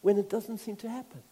when 0.00 0.16
it 0.16 0.30
doesn't 0.30 0.58
seem 0.58 0.76
to 0.76 0.88
happen. 0.88 1.22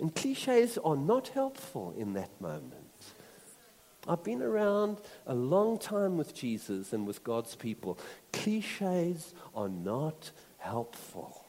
And 0.00 0.14
cliches 0.14 0.78
are 0.78 0.96
not 0.96 1.28
helpful 1.28 1.94
in 1.96 2.14
that 2.14 2.40
moment. 2.40 2.74
I've 4.08 4.24
been 4.24 4.42
around 4.42 4.98
a 5.26 5.34
long 5.34 5.78
time 5.78 6.16
with 6.16 6.34
Jesus 6.34 6.92
and 6.92 7.06
with 7.06 7.22
God's 7.22 7.54
people. 7.54 7.98
Cliches 8.32 9.34
are 9.54 9.68
not 9.68 10.30
helpful. 10.58 11.44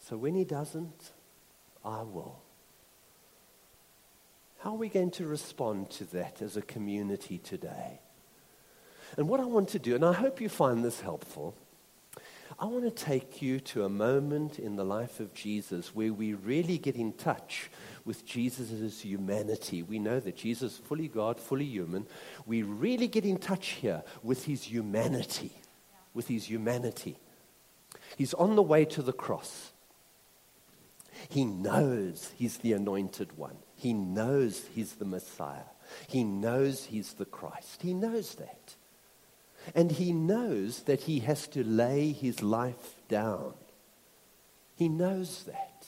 So 0.00 0.16
when 0.16 0.34
he 0.34 0.44
doesn't, 0.44 1.12
I 1.84 2.02
will. 2.02 2.40
How 4.58 4.70
are 4.70 4.76
we 4.76 4.88
going 4.88 5.12
to 5.12 5.26
respond 5.26 5.90
to 5.90 6.04
that 6.12 6.42
as 6.42 6.56
a 6.56 6.62
community 6.62 7.38
today? 7.38 8.00
And 9.16 9.28
what 9.28 9.40
I 9.40 9.44
want 9.44 9.68
to 9.70 9.78
do, 9.78 9.94
and 9.94 10.04
I 10.04 10.12
hope 10.12 10.40
you 10.40 10.48
find 10.48 10.84
this 10.84 11.00
helpful, 11.00 11.54
I 12.62 12.66
want 12.66 12.84
to 12.84 12.92
take 12.92 13.42
you 13.42 13.58
to 13.58 13.84
a 13.84 13.88
moment 13.88 14.60
in 14.60 14.76
the 14.76 14.84
life 14.84 15.18
of 15.18 15.34
Jesus 15.34 15.96
where 15.96 16.12
we 16.12 16.34
really 16.34 16.78
get 16.78 16.94
in 16.94 17.12
touch 17.12 17.68
with 18.04 18.24
Jesus' 18.24 19.00
humanity. 19.00 19.82
We 19.82 19.98
know 19.98 20.20
that 20.20 20.36
Jesus 20.36 20.74
is 20.74 20.78
fully 20.78 21.08
God, 21.08 21.40
fully 21.40 21.64
human. 21.64 22.06
We 22.46 22.62
really 22.62 23.08
get 23.08 23.24
in 23.24 23.38
touch 23.38 23.70
here 23.70 24.04
with 24.22 24.44
his 24.44 24.62
humanity. 24.62 25.50
With 26.14 26.28
his 26.28 26.48
humanity. 26.48 27.18
He's 28.16 28.32
on 28.32 28.54
the 28.54 28.62
way 28.62 28.84
to 28.84 29.02
the 29.02 29.12
cross. 29.12 29.72
He 31.30 31.44
knows 31.44 32.30
he's 32.36 32.58
the 32.58 32.74
anointed 32.74 33.36
one. 33.36 33.56
He 33.74 33.92
knows 33.92 34.66
he's 34.72 34.92
the 34.92 35.04
Messiah. 35.04 35.66
He 36.06 36.22
knows 36.22 36.84
he's 36.84 37.14
the 37.14 37.24
Christ. 37.24 37.82
He 37.82 37.92
knows 37.92 38.36
that. 38.36 38.76
And 39.74 39.92
he 39.92 40.12
knows 40.12 40.82
that 40.82 41.02
he 41.02 41.20
has 41.20 41.46
to 41.48 41.64
lay 41.64 42.12
his 42.12 42.42
life 42.42 42.96
down. 43.08 43.54
He 44.74 44.88
knows 44.88 45.44
that. 45.44 45.86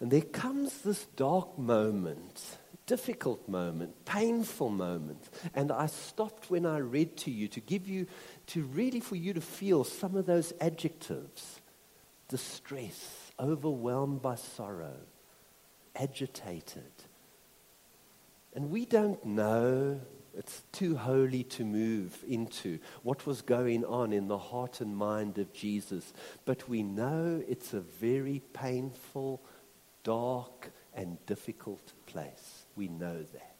And 0.00 0.10
there 0.10 0.20
comes 0.20 0.82
this 0.82 1.06
dark 1.16 1.58
moment, 1.58 2.58
difficult 2.86 3.48
moment, 3.48 4.04
painful 4.04 4.70
moment. 4.70 5.28
And 5.54 5.72
I 5.72 5.86
stopped 5.86 6.50
when 6.50 6.66
I 6.66 6.78
read 6.78 7.16
to 7.18 7.30
you 7.30 7.48
to 7.48 7.60
give 7.60 7.88
you, 7.88 8.06
to 8.48 8.62
really 8.64 9.00
for 9.00 9.16
you 9.16 9.32
to 9.34 9.40
feel 9.40 9.84
some 9.84 10.16
of 10.16 10.26
those 10.26 10.52
adjectives 10.60 11.60
distress, 12.28 13.32
overwhelmed 13.40 14.20
by 14.20 14.34
sorrow, 14.34 14.96
agitated. 15.96 16.92
And 18.54 18.70
we 18.70 18.84
don't 18.84 19.24
know 19.24 20.00
it's 20.36 20.62
too 20.72 20.96
holy 20.96 21.42
to 21.44 21.64
move 21.64 22.24
into 22.28 22.78
what 23.02 23.26
was 23.26 23.42
going 23.42 23.84
on 23.84 24.12
in 24.12 24.28
the 24.28 24.38
heart 24.38 24.80
and 24.80 24.96
mind 24.96 25.38
of 25.38 25.52
Jesus. 25.52 26.12
But 26.44 26.68
we 26.68 26.82
know 26.82 27.42
it's 27.48 27.72
a 27.72 27.80
very 27.80 28.42
painful, 28.52 29.40
dark, 30.04 30.70
and 30.94 31.24
difficult 31.26 31.92
place. 32.06 32.64
We 32.76 32.88
know 32.88 33.22
that. 33.22 33.54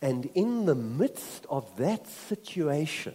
And 0.00 0.26
in 0.34 0.66
the 0.66 0.74
midst 0.74 1.46
of 1.48 1.76
that 1.78 2.06
situation, 2.06 3.14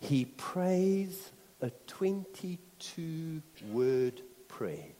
he 0.00 0.24
prays 0.24 1.30
a 1.60 1.70
22 1.86 3.42
word 3.70 4.22
prayer. 4.48 4.92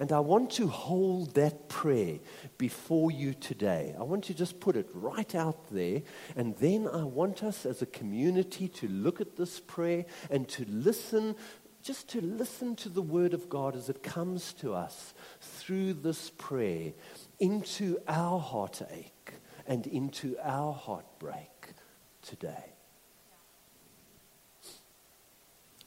And 0.00 0.12
I 0.12 0.20
want 0.20 0.50
to 0.52 0.66
hold 0.66 1.34
that 1.34 1.68
prayer 1.68 2.20
before 2.56 3.10
you 3.10 3.34
today. 3.34 3.94
I 3.98 4.02
want 4.02 4.24
to 4.24 4.34
just 4.34 4.58
put 4.58 4.74
it 4.74 4.88
right 4.94 5.34
out 5.34 5.70
there. 5.70 6.00
And 6.34 6.56
then 6.56 6.88
I 6.88 7.04
want 7.04 7.44
us 7.44 7.66
as 7.66 7.82
a 7.82 7.86
community 7.86 8.66
to 8.68 8.88
look 8.88 9.20
at 9.20 9.36
this 9.36 9.60
prayer 9.60 10.06
and 10.30 10.48
to 10.48 10.64
listen, 10.70 11.36
just 11.82 12.08
to 12.08 12.22
listen 12.22 12.76
to 12.76 12.88
the 12.88 13.02
Word 13.02 13.34
of 13.34 13.50
God 13.50 13.76
as 13.76 13.90
it 13.90 14.02
comes 14.02 14.54
to 14.54 14.72
us 14.72 15.12
through 15.42 15.92
this 15.92 16.30
prayer 16.30 16.94
into 17.38 17.98
our 18.08 18.40
heartache 18.40 19.34
and 19.66 19.86
into 19.86 20.34
our 20.42 20.72
heartbreak 20.72 21.74
today. 22.22 22.72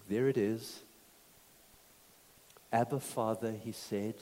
There 0.08 0.28
it 0.28 0.38
is. 0.38 0.82
Abba, 2.74 3.00
Father, 3.00 3.52
he 3.52 3.72
said, 3.72 4.16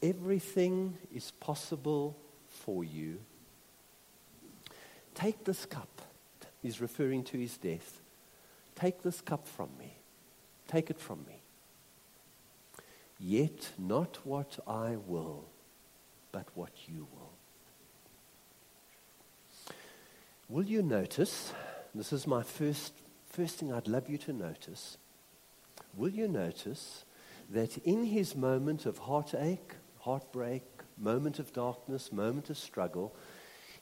everything 0.00 0.96
is 1.12 1.32
possible 1.32 2.16
for 2.46 2.84
you. 2.84 3.18
Take 5.16 5.42
this 5.44 5.66
cup. 5.66 6.02
He's 6.62 6.80
referring 6.80 7.24
to 7.24 7.38
his 7.38 7.56
death. 7.56 8.00
Take 8.76 9.02
this 9.02 9.20
cup 9.20 9.48
from 9.48 9.70
me. 9.80 9.96
Take 10.68 10.90
it 10.90 11.00
from 11.00 11.24
me. 11.26 11.42
Yet 13.18 13.70
not 13.76 14.20
what 14.24 14.60
I 14.64 14.96
will, 15.08 15.46
but 16.30 16.46
what 16.54 16.70
you 16.86 17.08
will. 17.12 17.32
Will 20.48 20.64
you 20.64 20.82
notice? 20.82 21.52
This 21.94 22.12
is 22.12 22.28
my 22.28 22.44
first, 22.44 22.92
first 23.28 23.56
thing 23.56 23.72
I'd 23.72 23.88
love 23.88 24.08
you 24.08 24.18
to 24.18 24.32
notice. 24.32 24.96
Will 25.96 26.10
you 26.10 26.28
notice 26.28 27.04
that 27.50 27.78
in 27.78 28.04
his 28.04 28.36
moment 28.36 28.86
of 28.86 28.98
heartache, 28.98 29.74
heartbreak, 29.98 30.62
moment 30.96 31.38
of 31.38 31.52
darkness, 31.52 32.12
moment 32.12 32.50
of 32.50 32.58
struggle, 32.58 33.14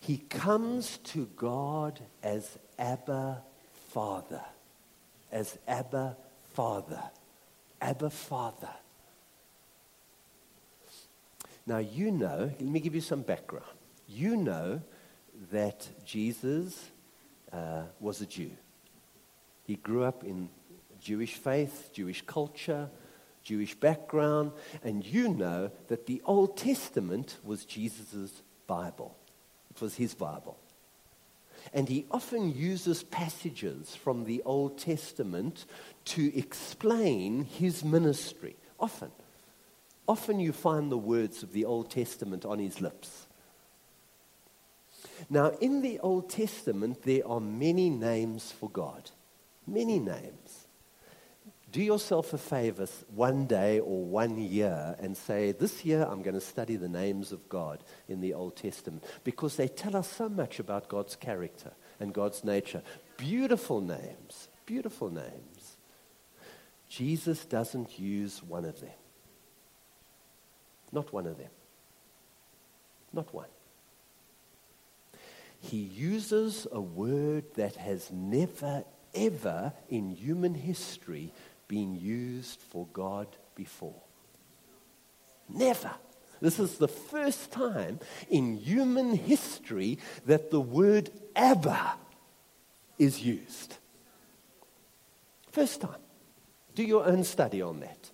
he 0.00 0.19
comes 0.19 0.99
to 0.99 1.29
God 1.37 2.00
as 2.23 2.59
Abba 2.79 3.43
Father. 3.91 4.43
As 5.31 5.59
Abba 5.67 6.17
Father. 6.55 7.03
Abba 7.81 8.11
Father. 8.11 8.71
Now, 11.67 11.79
you 11.79 12.11
know, 12.11 12.50
let 12.59 12.62
me 12.62 12.81
give 12.81 12.95
you 12.95 13.00
some 13.00 13.23
background. 13.23 13.67
You 14.09 14.37
know 14.37 14.81
that 15.53 15.87
Jesus 16.07 16.91
uh, 17.53 17.83
was 18.00 18.23
a 18.23 18.27
Jew. 18.27 18.50
He 19.67 19.77
grew 19.77 20.03
up 20.05 20.25
in 20.25 20.49
Jewish 21.00 21.35
faith, 21.35 21.90
Jewish 21.93 22.23
culture, 22.23 22.88
Jewish 23.43 23.75
background, 23.75 24.52
and 24.83 25.05
you 25.05 25.28
know 25.28 25.71
that 25.88 26.07
the 26.07 26.21
Old 26.25 26.57
Testament 26.57 27.38
was 27.45 27.64
Jesus' 27.64 28.43
Bible. 28.67 29.17
It 29.71 29.81
was 29.81 29.95
his 29.95 30.14
Bible. 30.14 30.59
And 31.73 31.88
he 31.88 32.07
often 32.11 32.55
uses 32.55 33.02
passages 33.02 33.95
from 33.95 34.25
the 34.25 34.43
Old 34.45 34.78
Testament 34.78 35.64
to 36.07 36.37
explain 36.37 37.45
his 37.45 37.85
ministry. 37.85 38.57
Often. 38.81 39.11
Often 40.07 40.40
you 40.40 40.52
find 40.52 40.90
the 40.90 40.99
words 40.99 41.43
of 41.43 41.52
the 41.52 41.64
Old 41.64 41.90
Testament 41.90 42.45
on 42.45 42.59
his 42.59 42.81
lips. 42.81 43.26
Now, 45.28 45.49
in 45.61 45.83
the 45.83 45.99
Old 46.00 46.31
Testament, 46.31 47.02
there 47.02 47.26
are 47.26 47.40
many 47.40 47.90
names 47.90 48.52
for 48.52 48.71
God. 48.71 49.11
Many 49.67 49.99
names. 49.99 50.67
Do 51.70 51.82
yourself 51.82 52.32
a 52.32 52.38
favor 52.38 52.87
one 53.14 53.46
day 53.46 53.78
or 53.80 54.02
one 54.02 54.38
year 54.38 54.96
and 54.98 55.14
say, 55.14 55.52
This 55.52 55.84
year 55.84 56.02
I'm 56.02 56.22
going 56.22 56.34
to 56.34 56.40
study 56.40 56.76
the 56.76 56.88
names 56.88 57.30
of 57.30 57.46
God 57.48 57.84
in 58.08 58.20
the 58.20 58.32
Old 58.32 58.56
Testament 58.56 59.04
because 59.22 59.56
they 59.56 59.68
tell 59.68 59.94
us 59.94 60.10
so 60.10 60.30
much 60.30 60.58
about 60.58 60.88
God's 60.88 61.14
character 61.14 61.72
and 62.00 62.14
God's 62.14 62.42
nature. 62.42 62.82
Beautiful 63.18 63.82
names, 63.82 64.48
beautiful 64.64 65.10
names. 65.10 65.76
Jesus 66.88 67.44
doesn't 67.44 67.98
use 67.98 68.42
one 68.42 68.64
of 68.64 68.80
them. 68.80 68.90
Not 70.90 71.12
one 71.12 71.26
of 71.26 71.37
them. 71.37 71.50
Not 73.12 73.32
one. 73.34 73.48
He 75.60 75.78
uses 75.78 76.66
a 76.72 76.80
word 76.80 77.44
that 77.56 77.76
has 77.76 78.10
never, 78.10 78.84
ever 79.14 79.72
in 79.90 80.10
human 80.10 80.54
history 80.54 81.32
been 81.68 81.94
used 81.94 82.60
for 82.60 82.87
God 82.92 83.28
before. 83.54 84.02
Never. 85.48 85.92
This 86.40 86.58
is 86.58 86.78
the 86.78 86.88
first 86.88 87.50
time 87.50 88.00
in 88.30 88.56
human 88.56 89.14
history 89.14 89.98
that 90.26 90.50
the 90.50 90.60
word 90.60 91.10
Abba 91.37 91.94
is 92.98 93.22
used. 93.22 93.76
First 95.52 95.80
time. 95.80 96.00
Do 96.75 96.84
your 96.84 97.04
own 97.04 97.25
study 97.25 97.60
on 97.60 97.80
that. 97.80 98.10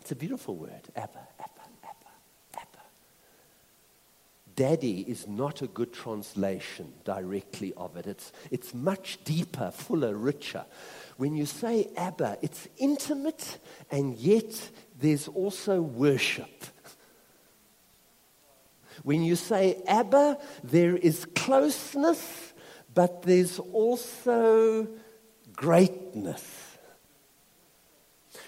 It's 0.00 0.12
a 0.12 0.16
beautiful 0.16 0.56
word, 0.56 0.82
Abba, 0.94 1.28
Abba, 1.40 1.62
Abba. 2.58 2.82
Daddy 4.54 5.00
is 5.00 5.26
not 5.26 5.62
a 5.62 5.66
good 5.66 5.92
translation 5.92 6.92
directly 7.04 7.72
of 7.76 7.96
it. 7.96 8.06
It's, 8.06 8.32
it's 8.50 8.74
much 8.74 9.18
deeper, 9.24 9.70
fuller, 9.70 10.14
richer. 10.14 10.64
When 11.16 11.36
you 11.36 11.46
say 11.46 11.88
Abba, 11.96 12.38
it's 12.42 12.68
intimate 12.78 13.58
and 13.90 14.16
yet 14.16 14.70
there's 14.98 15.28
also 15.28 15.80
worship. 15.80 16.64
When 19.02 19.22
you 19.22 19.36
say 19.36 19.82
Abba, 19.86 20.38
there 20.62 20.96
is 20.96 21.24
closeness, 21.34 22.52
but 22.94 23.22
there's 23.22 23.58
also 23.58 24.86
greatness. 25.54 26.72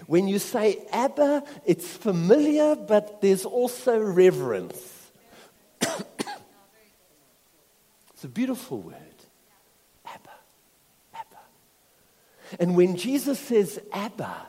When 0.07 0.29
you 0.29 0.39
say 0.39 0.87
Abba, 0.93 1.45
it's 1.65 1.97
familiar, 1.97 2.77
but 2.77 3.21
there's 3.21 3.45
also 3.45 3.99
reverence. 3.99 5.11
it's 5.81 6.05
a 8.25 8.29
beautiful 8.29 8.81
word. 8.81 8.97
Abba. 10.05 10.31
Abba. 11.15 11.39
And 12.59 12.77
when 12.77 12.97
Jesus 12.97 13.39
says 13.39 13.81
Abba 13.93 14.47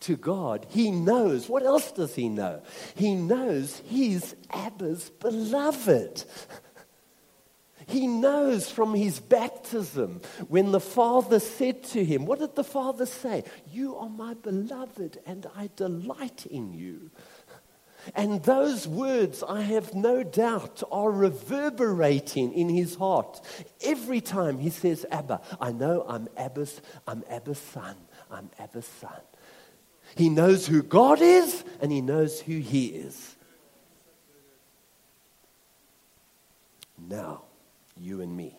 to 0.00 0.16
God, 0.16 0.66
he 0.70 0.90
knows. 0.90 1.48
What 1.48 1.64
else 1.64 1.92
does 1.92 2.14
he 2.14 2.28
know? 2.28 2.62
He 2.94 3.14
knows 3.14 3.82
he's 3.86 4.34
Abba's 4.50 5.10
beloved. 5.10 6.24
He 7.88 8.08
knows 8.08 8.68
from 8.68 8.94
his 8.94 9.20
baptism 9.20 10.20
when 10.48 10.72
the 10.72 10.80
Father 10.80 11.38
said 11.38 11.84
to 11.84 12.04
him, 12.04 12.26
What 12.26 12.40
did 12.40 12.56
the 12.56 12.64
Father 12.64 13.06
say? 13.06 13.44
You 13.70 13.96
are 13.96 14.08
my 14.08 14.34
beloved, 14.34 15.18
and 15.24 15.46
I 15.56 15.70
delight 15.76 16.46
in 16.46 16.72
you. 16.72 17.10
And 18.14 18.42
those 18.42 18.86
words, 18.86 19.42
I 19.42 19.62
have 19.62 19.94
no 19.94 20.22
doubt, 20.22 20.82
are 20.90 21.10
reverberating 21.10 22.52
in 22.52 22.68
his 22.68 22.94
heart. 22.94 23.40
Every 23.82 24.20
time 24.20 24.58
he 24.58 24.70
says, 24.70 25.04
Abba, 25.10 25.40
I 25.60 25.72
know 25.72 26.04
I'm 26.08 26.28
Abba's, 26.36 26.80
I'm 27.06 27.24
Abba's 27.30 27.58
son. 27.58 27.96
I'm 28.30 28.50
Abba's 28.58 28.86
son. 28.86 29.20
He 30.14 30.28
knows 30.28 30.66
who 30.66 30.82
God 30.82 31.20
is, 31.20 31.64
and 31.80 31.90
he 31.90 32.00
knows 32.00 32.40
who 32.40 32.58
he 32.58 32.86
is. 32.86 33.34
Now, 36.98 37.42
you 38.00 38.20
and 38.20 38.36
me. 38.36 38.58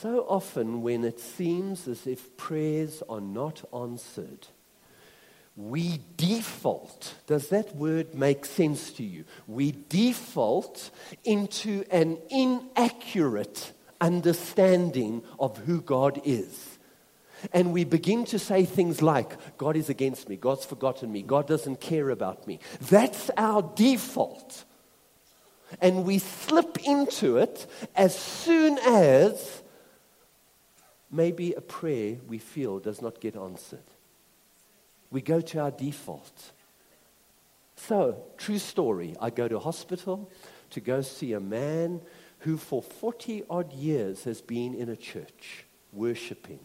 So 0.00 0.26
often, 0.28 0.82
when 0.82 1.04
it 1.04 1.20
seems 1.20 1.86
as 1.86 2.06
if 2.06 2.36
prayers 2.36 3.02
are 3.08 3.20
not 3.20 3.62
answered, 3.72 4.48
we 5.56 6.00
default. 6.16 7.14
Does 7.26 7.48
that 7.48 7.74
word 7.76 8.14
make 8.14 8.44
sense 8.44 8.90
to 8.92 9.04
you? 9.04 9.24
We 9.46 9.74
default 9.88 10.90
into 11.24 11.84
an 11.90 12.18
inaccurate 12.30 13.72
understanding 14.00 15.22
of 15.38 15.58
who 15.58 15.80
God 15.80 16.20
is. 16.24 16.78
And 17.52 17.72
we 17.72 17.84
begin 17.84 18.24
to 18.26 18.38
say 18.38 18.64
things 18.64 19.02
like, 19.02 19.58
God 19.58 19.76
is 19.76 19.88
against 19.88 20.28
me, 20.28 20.36
God's 20.36 20.64
forgotten 20.64 21.10
me, 21.10 21.22
God 21.22 21.46
doesn't 21.48 21.80
care 21.80 22.10
about 22.10 22.46
me. 22.46 22.60
That's 22.80 23.30
our 23.36 23.62
default 23.74 24.64
and 25.80 26.04
we 26.04 26.18
slip 26.18 26.78
into 26.84 27.38
it 27.38 27.66
as 27.94 28.16
soon 28.16 28.78
as 28.78 29.62
maybe 31.10 31.54
a 31.54 31.60
prayer 31.60 32.16
we 32.26 32.38
feel 32.38 32.78
does 32.78 33.00
not 33.00 33.20
get 33.20 33.36
answered. 33.36 33.84
We 35.12 35.20
go 35.20 35.40
to 35.40 35.60
our 35.60 35.70
default. 35.70 36.52
So, 37.76 38.16
true 38.38 38.58
story. 38.58 39.14
I 39.20 39.30
go 39.30 39.46
to 39.46 39.58
hospital 39.58 40.30
to 40.70 40.80
go 40.80 41.02
see 41.02 41.34
a 41.34 41.40
man 41.40 42.00
who 42.40 42.56
for 42.56 42.82
40 42.82 43.44
odd 43.48 43.72
years 43.72 44.24
has 44.24 44.40
been 44.40 44.74
in 44.74 44.88
a 44.88 44.96
church 44.96 45.64
worshiping. 45.92 46.60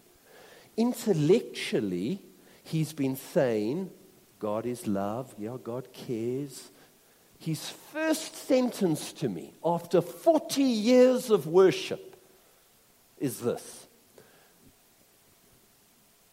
Intellectually, 0.78 2.22
he's 2.64 2.94
been 2.94 3.16
saying, 3.16 3.92
God 4.40 4.66
is 4.66 4.88
love. 4.88 5.36
Yeah, 5.38 5.58
God 5.62 5.92
cares. 5.92 6.70
His 7.40 7.70
first 7.70 8.36
sentence 8.36 9.12
to 9.14 9.30
me 9.30 9.54
after 9.64 10.02
40 10.02 10.64
years 10.64 11.30
of 11.30 11.48
worship 11.48 12.16
is 13.20 13.42
this 13.42 13.88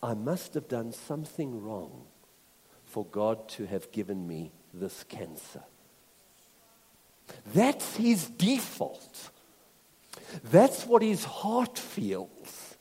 I 0.04 0.12
must 0.12 0.52
have 0.52 0.68
done 0.68 0.92
something 0.92 1.62
wrong 1.62 2.04
for 2.84 3.06
God 3.06 3.48
to 3.50 3.64
have 3.64 3.90
given 3.90 4.28
me 4.28 4.52
this 4.74 5.02
cancer. 5.02 5.62
That's 7.54 7.96
his 7.96 8.26
default. 8.26 9.30
That's 10.42 10.84
what 10.84 11.00
his 11.00 11.24
heart 11.24 11.78
feels. 11.78 12.76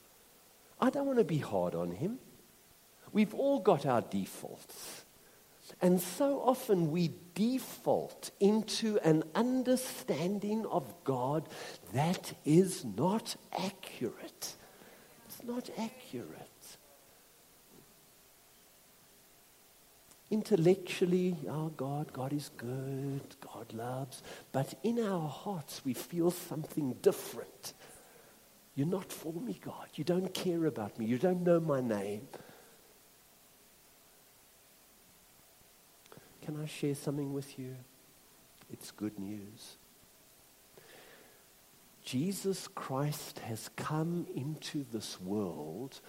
I 0.81 0.89
don't 0.89 1.05
want 1.05 1.19
to 1.19 1.23
be 1.23 1.37
hard 1.37 1.75
on 1.75 1.91
him. 1.91 2.19
We've 3.13 3.33
all 3.33 3.61
got 3.61 3.85
our 3.85 4.01
defaults. 4.01 5.05
And 5.81 6.01
so 6.01 6.41
often 6.41 6.91
we 6.91 7.13
default 7.35 8.31
into 8.41 8.99
an 9.01 9.23
understanding 9.33 10.65
of 10.65 10.93
God 11.05 11.47
that 11.93 12.33
is 12.43 12.83
not 12.83 13.37
accurate. 13.57 14.55
It's 15.25 15.41
not 15.45 15.69
accurate. 15.77 16.49
Intellectually, 20.33 21.35
oh 21.47 21.69
God, 21.77 22.11
God 22.11 22.33
is 22.33 22.49
good, 22.57 23.21
God 23.39 23.71
loves, 23.71 24.23
but 24.51 24.73
in 24.83 24.99
our 24.99 25.29
hearts 25.29 25.81
we 25.85 25.93
feel 25.93 26.31
something 26.31 26.93
different. 27.03 27.73
You're 28.75 28.87
not 28.87 29.11
for 29.11 29.31
me, 29.31 29.59
God. 29.63 29.87
You 29.93 30.03
don't 30.03 30.33
care 30.33 30.65
about 30.65 30.97
me. 30.97 31.05
You 31.05 31.19
don't 31.19 31.43
know 31.43 31.59
my 31.59 31.81
name. 31.81 32.27
Can 36.41 36.59
I 36.59 36.65
share 36.65 36.95
something 36.95 37.31
with 37.31 37.59
you? 37.59 37.75
It's 38.71 38.89
good 38.89 39.19
news. 39.19 39.77
Jesus 42.03 42.67
Christ 42.67 43.39
has 43.39 43.69
come 43.75 44.25
into 44.35 44.83
this 44.91 45.21
world 45.21 46.01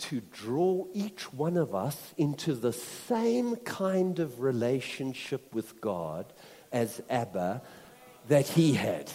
to 0.00 0.20
draw 0.20 0.86
each 0.94 1.32
one 1.32 1.56
of 1.56 1.74
us 1.74 2.14
into 2.16 2.54
the 2.54 2.72
same 2.72 3.56
kind 3.56 4.18
of 4.18 4.40
relationship 4.40 5.54
with 5.54 5.80
God 5.80 6.32
as 6.72 7.02
Abba 7.10 7.62
that 8.28 8.48
he 8.48 8.74
had. 8.74 9.10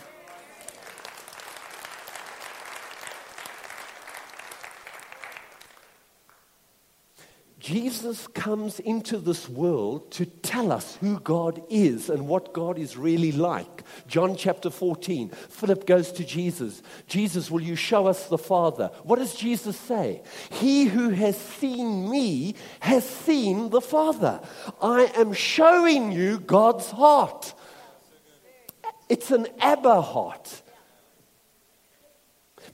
Jesus 7.66 8.28
comes 8.28 8.80
into 8.80 9.18
this 9.18 9.50
world 9.50 10.12
to 10.12 10.28
tell 10.28 10.72
us 10.72 10.98
who 10.98 11.20
God 11.20 11.64
is 11.68 12.12
and 12.12 12.28
what 12.28 12.54
God 12.54 12.78
is 12.78 12.96
really 12.96 13.32
like. 13.32 13.82
John 14.08 14.36
chapter 14.36 14.70
14, 14.70 15.30
Philip 15.30 15.88
goes 15.88 16.12
to 16.12 16.24
Jesus. 16.24 16.84
Jesus, 17.08 17.50
will 17.50 17.64
you 17.64 17.76
show 17.76 18.06
us 18.06 18.28
the 18.28 18.38
Father? 18.38 18.92
What 19.02 19.18
does 19.18 19.34
Jesus 19.34 19.76
say? 19.76 20.22
He 20.52 20.86
who 20.86 21.10
has 21.10 21.36
seen 21.36 22.08
me 22.08 22.54
has 22.82 23.04
seen 23.04 23.72
the 23.72 23.82
Father. 23.82 24.42
I 24.80 25.12
am 25.16 25.34
showing 25.34 26.12
you 26.12 26.38
God's 26.38 26.92
heart. 26.92 27.56
It's 29.10 29.32
an 29.32 29.48
Abba 29.60 30.02
heart. 30.04 30.62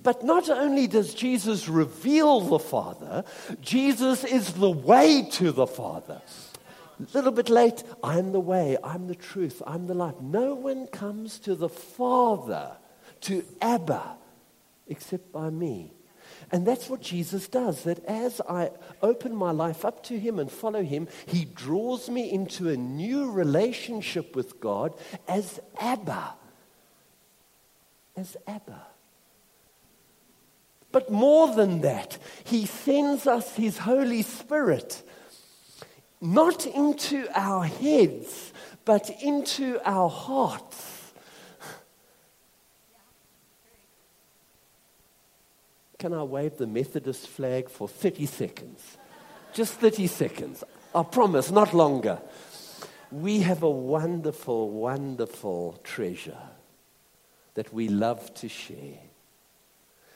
But 0.03 0.23
not 0.23 0.49
only 0.49 0.87
does 0.87 1.13
Jesus 1.13 1.67
reveal 1.67 2.41
the 2.41 2.59
Father, 2.59 3.23
Jesus 3.61 4.23
is 4.23 4.53
the 4.53 4.71
way 4.71 5.27
to 5.33 5.51
the 5.51 5.67
Father. 5.67 6.21
A 6.99 7.07
little 7.13 7.31
bit 7.31 7.49
late, 7.49 7.83
I'm 8.03 8.31
the 8.31 8.39
way, 8.39 8.77
I'm 8.83 9.07
the 9.07 9.15
truth, 9.15 9.61
I'm 9.65 9.87
the 9.87 9.93
life. 9.93 10.15
No 10.21 10.53
one 10.53 10.87
comes 10.87 11.39
to 11.39 11.55
the 11.55 11.69
Father, 11.69 12.77
to 13.21 13.43
Abba, 13.61 14.17
except 14.87 15.31
by 15.31 15.49
me. 15.49 15.93
And 16.51 16.65
that's 16.65 16.89
what 16.89 17.01
Jesus 17.01 17.47
does. 17.47 17.83
That 17.83 18.03
as 18.05 18.41
I 18.47 18.71
open 19.01 19.35
my 19.35 19.51
life 19.51 19.85
up 19.85 20.03
to 20.05 20.19
Him 20.19 20.39
and 20.39 20.51
follow 20.51 20.83
Him, 20.83 21.07
He 21.25 21.45
draws 21.45 22.09
me 22.09 22.31
into 22.31 22.69
a 22.69 22.77
new 22.77 23.31
relationship 23.31 24.35
with 24.35 24.59
God 24.59 24.95
as 25.27 25.59
Abba. 25.79 26.35
As 28.15 28.35
Abba. 28.47 28.90
But 30.91 31.09
more 31.09 31.53
than 31.53 31.81
that, 31.81 32.17
He 32.43 32.65
sends 32.65 33.27
us 33.27 33.55
His 33.55 33.79
Holy 33.79 34.21
Spirit, 34.21 35.03
not 36.19 36.65
into 36.65 37.27
our 37.33 37.65
heads, 37.65 38.51
but 38.85 39.09
into 39.21 39.79
our 39.85 40.09
hearts. 40.09 41.13
Can 45.97 46.13
I 46.13 46.23
wave 46.23 46.57
the 46.57 46.65
Methodist 46.65 47.27
flag 47.27 47.69
for 47.69 47.87
30 47.87 48.25
seconds? 48.25 48.97
Just 49.53 49.73
30 49.73 50.07
seconds. 50.07 50.63
I 50.95 51.03
promise, 51.03 51.51
not 51.51 51.75
longer. 51.75 52.19
We 53.11 53.41
have 53.41 53.61
a 53.61 53.69
wonderful, 53.69 54.71
wonderful 54.71 55.79
treasure 55.83 56.37
that 57.53 57.71
we 57.73 57.87
love 57.87 58.33
to 58.35 58.49
share. 58.49 58.97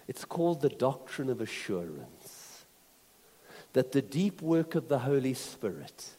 It's 0.08 0.26
called 0.26 0.62
the 0.62 0.70
doctrine 0.70 1.30
of 1.30 1.42
assurance. 1.42 2.66
That 3.74 3.92
the 3.92 4.02
deep 4.02 4.42
work 4.42 4.76
of 4.76 4.88
the 4.88 5.00
Holy 5.00 5.34
Spirit, 5.34 6.12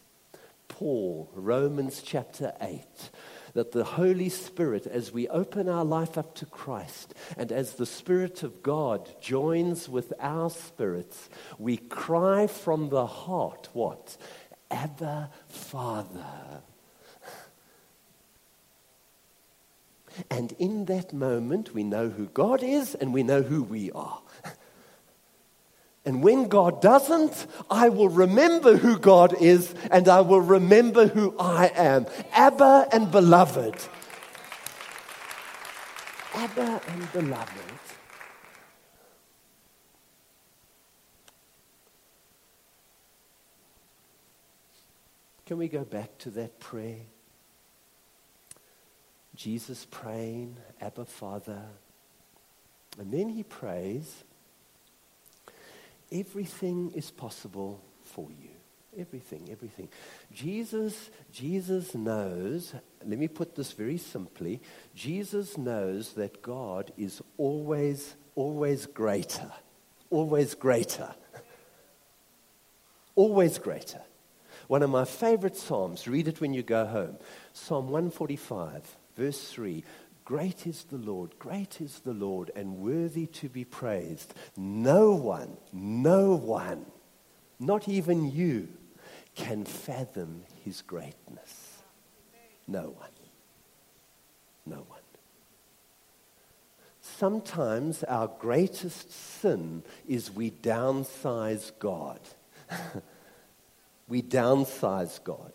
Paul, 0.68 1.31
Romans 1.35 2.03
chapter 2.03 2.53
8, 2.61 2.85
that 3.55 3.72
the 3.72 3.85
Holy 3.85 4.29
Spirit, 4.29 4.87
as 4.87 5.12
we 5.12 5.29
open 5.29 5.68
our 5.68 5.85
life 5.85 6.18
up 6.18 6.35
to 6.35 6.46
Christ, 6.46 7.14
and 7.38 7.51
as 7.51 7.75
the 7.75 7.87
Spirit 7.87 8.42
of 8.42 8.62
God 8.62 9.09
joins 9.22 9.88
with 9.88 10.12
our 10.20 10.51
spirits, 10.51 11.31
we 11.59 11.79
cry 11.79 12.46
from 12.46 12.90
the 12.90 13.07
heart, 13.07 13.70
what? 13.72 14.18
Abba, 14.70 15.31
Father. 15.49 16.62
And 20.31 20.52
in 20.59 20.87
that 20.87 21.12
moment, 21.12 21.74
we 21.74 21.85
know 21.85 22.09
who 22.09 22.26
God 22.26 22.62
is 22.62 22.94
and 22.94 23.12
we 23.12 23.22
know 23.22 23.42
who 23.42 23.62
we 23.62 23.90
are. 23.92 24.20
And 26.07 26.22
when 26.22 26.46
God 26.46 26.81
doesn't, 26.81 27.48
I 27.68 27.88
will 27.88 28.09
remember 28.09 28.76
who 28.76 28.96
God 28.96 29.35
is 29.40 29.74
and 29.90 30.09
I 30.09 30.20
will 30.20 30.40
remember 30.40 31.09
who 31.09 31.37
I 31.37 31.72
am. 31.74 32.07
Abba 32.33 32.88
and 32.92 33.11
beloved. 33.11 33.74
Abba 36.33 36.81
and 36.87 37.12
beloved. 37.12 37.50
Can 45.46 45.59
we 45.59 45.68
go 45.68 45.85
back 45.85 46.18
to 46.18 46.31
that 46.31 46.61
prayer? 46.61 47.07
Jesus 49.37 49.87
praying, 49.90 50.57
Abba 50.81 51.05
Father. 51.05 51.62
And 52.99 53.12
then 53.12 53.29
he 53.29 53.42
prays, 53.42 54.25
everything 56.11 56.90
is 56.92 57.11
possible 57.11 57.81
for 58.03 58.29
you. 58.31 58.49
Everything, 58.99 59.49
everything. 59.53 59.90
Jesus, 60.33 61.11
Jesus 61.31 61.94
knows, 61.94 62.75
let 63.05 63.18
me 63.18 63.29
put 63.29 63.55
this 63.55 63.72
very 63.72 63.99
simply, 63.99 64.62
Jesus 64.94 65.59
knows 65.59 66.14
that 66.14 66.40
God 66.40 66.92
is 66.96 67.20
always, 67.37 68.14
always 68.35 68.87
greater. 68.87 69.53
Always 70.09 70.55
greater. 70.55 71.14
always 73.14 73.59
greater. 73.59 74.01
One 74.68 74.83
of 74.83 74.88
my 74.88 75.05
favorite 75.05 75.57
Psalms, 75.57 76.09
read 76.09 76.27
it 76.27 76.40
when 76.40 76.55
you 76.55 76.62
go 76.62 76.87
home. 76.87 77.18
Psalm 77.53 77.88
145. 77.88 78.96
Verse 79.16 79.48
3 79.48 79.83
Great 80.24 80.66
is 80.66 80.85
the 80.85 80.98
Lord, 80.98 81.38
great 81.38 81.81
is 81.81 82.00
the 82.00 82.12
Lord, 82.12 82.50
and 82.57 82.79
worthy 82.79 83.26
to 83.26 83.48
be 83.48 83.64
praised. 83.64 84.35
No 84.57 85.12
one, 85.12 85.57
no 85.72 86.35
one, 86.35 86.85
not 87.61 87.88
even 87.88 88.31
you, 88.31 88.68
can 89.37 89.64
fathom 89.64 90.42
his 90.64 90.83
greatness. 90.83 91.83
No 92.66 92.88
one. 92.88 93.11
No 94.66 94.79
one. 94.79 95.00
Sometimes 97.00 98.02
our 98.02 98.26
greatest 98.26 99.12
sin 99.12 99.85
is 100.09 100.33
we 100.33 100.50
downsize 100.50 101.70
God. 101.79 102.18
we 104.09 104.22
downsize 104.22 105.22
God 105.22 105.52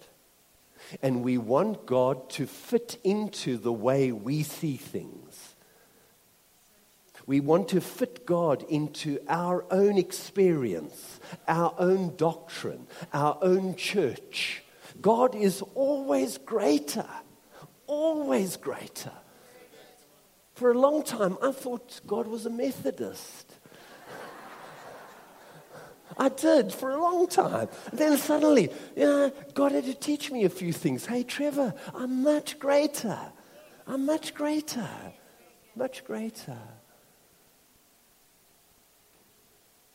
and 1.02 1.24
we 1.24 1.38
want 1.38 1.86
God 1.86 2.30
to 2.32 2.46
fit 2.48 2.98
into 3.04 3.58
the 3.58 3.74
way 3.74 4.12
we 4.12 4.44
see 4.44 4.78
things. 4.78 5.56
We 7.26 7.40
want 7.40 7.70
to 7.70 7.82
fit 7.82 8.26
God 8.26 8.64
into 8.68 9.20
our 9.30 9.66
own 9.72 9.98
experience, 9.98 11.20
our 11.48 11.74
own 11.78 12.16
doctrine, 12.16 12.88
our 13.14 13.38
own 13.42 13.76
church. 13.76 14.64
God 15.02 15.36
is 15.36 15.62
always 15.76 16.38
greater, 16.38 17.08
always 17.88 18.58
greater. 18.58 19.14
For 20.56 20.72
a 20.72 20.78
long 20.78 21.04
time, 21.04 21.38
I 21.42 21.52
thought 21.52 22.02
God 22.06 22.28
was 22.28 22.46
a 22.46 22.50
Methodist. 22.50 23.51
I 26.18 26.30
did 26.30 26.74
for 26.74 26.92
a 26.92 27.02
long 27.02 27.28
time. 27.28 27.70
Then 27.94 28.18
suddenly, 28.18 28.70
you 28.96 29.04
know, 29.04 29.32
God 29.54 29.72
had 29.72 29.86
to 29.86 29.94
teach 29.94 30.32
me 30.32 30.46
a 30.46 30.50
few 30.50 30.74
things. 30.74 31.06
Hey, 31.06 31.24
Trevor, 31.24 31.74
I'm 31.94 32.24
much 32.24 32.60
greater. 32.60 33.18
I'm 33.88 34.06
much 34.06 34.34
greater. 34.34 34.88
Much 35.76 36.04
greater. 36.04 36.58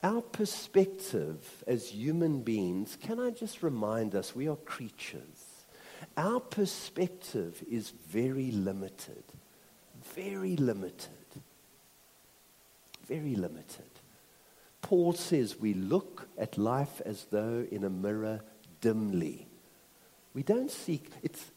Our 0.02 0.22
perspective 0.22 1.64
as 1.66 1.88
human 1.88 2.42
beings, 2.42 2.96
can 3.00 3.18
I 3.18 3.30
just 3.30 3.62
remind 3.62 4.14
us, 4.14 4.36
we 4.36 4.48
are 4.48 4.56
creatures. 4.56 5.66
Our 6.16 6.40
perspective 6.40 7.62
is 7.70 7.90
very 8.08 8.50
limited. 8.50 9.24
Very 10.14 10.56
limited. 10.56 11.10
Very 13.06 13.34
limited. 13.34 13.95
Paul 14.86 15.14
says 15.14 15.58
we 15.58 15.74
look 15.74 16.28
at 16.38 16.56
life 16.56 17.00
as 17.04 17.26
though 17.32 17.66
in 17.72 17.82
a 17.82 17.90
mirror 17.90 18.42
dimly. 18.80 19.48
We 20.32 20.44
don't 20.44 20.70
seek, 20.70 21.10
it's, 21.24 21.50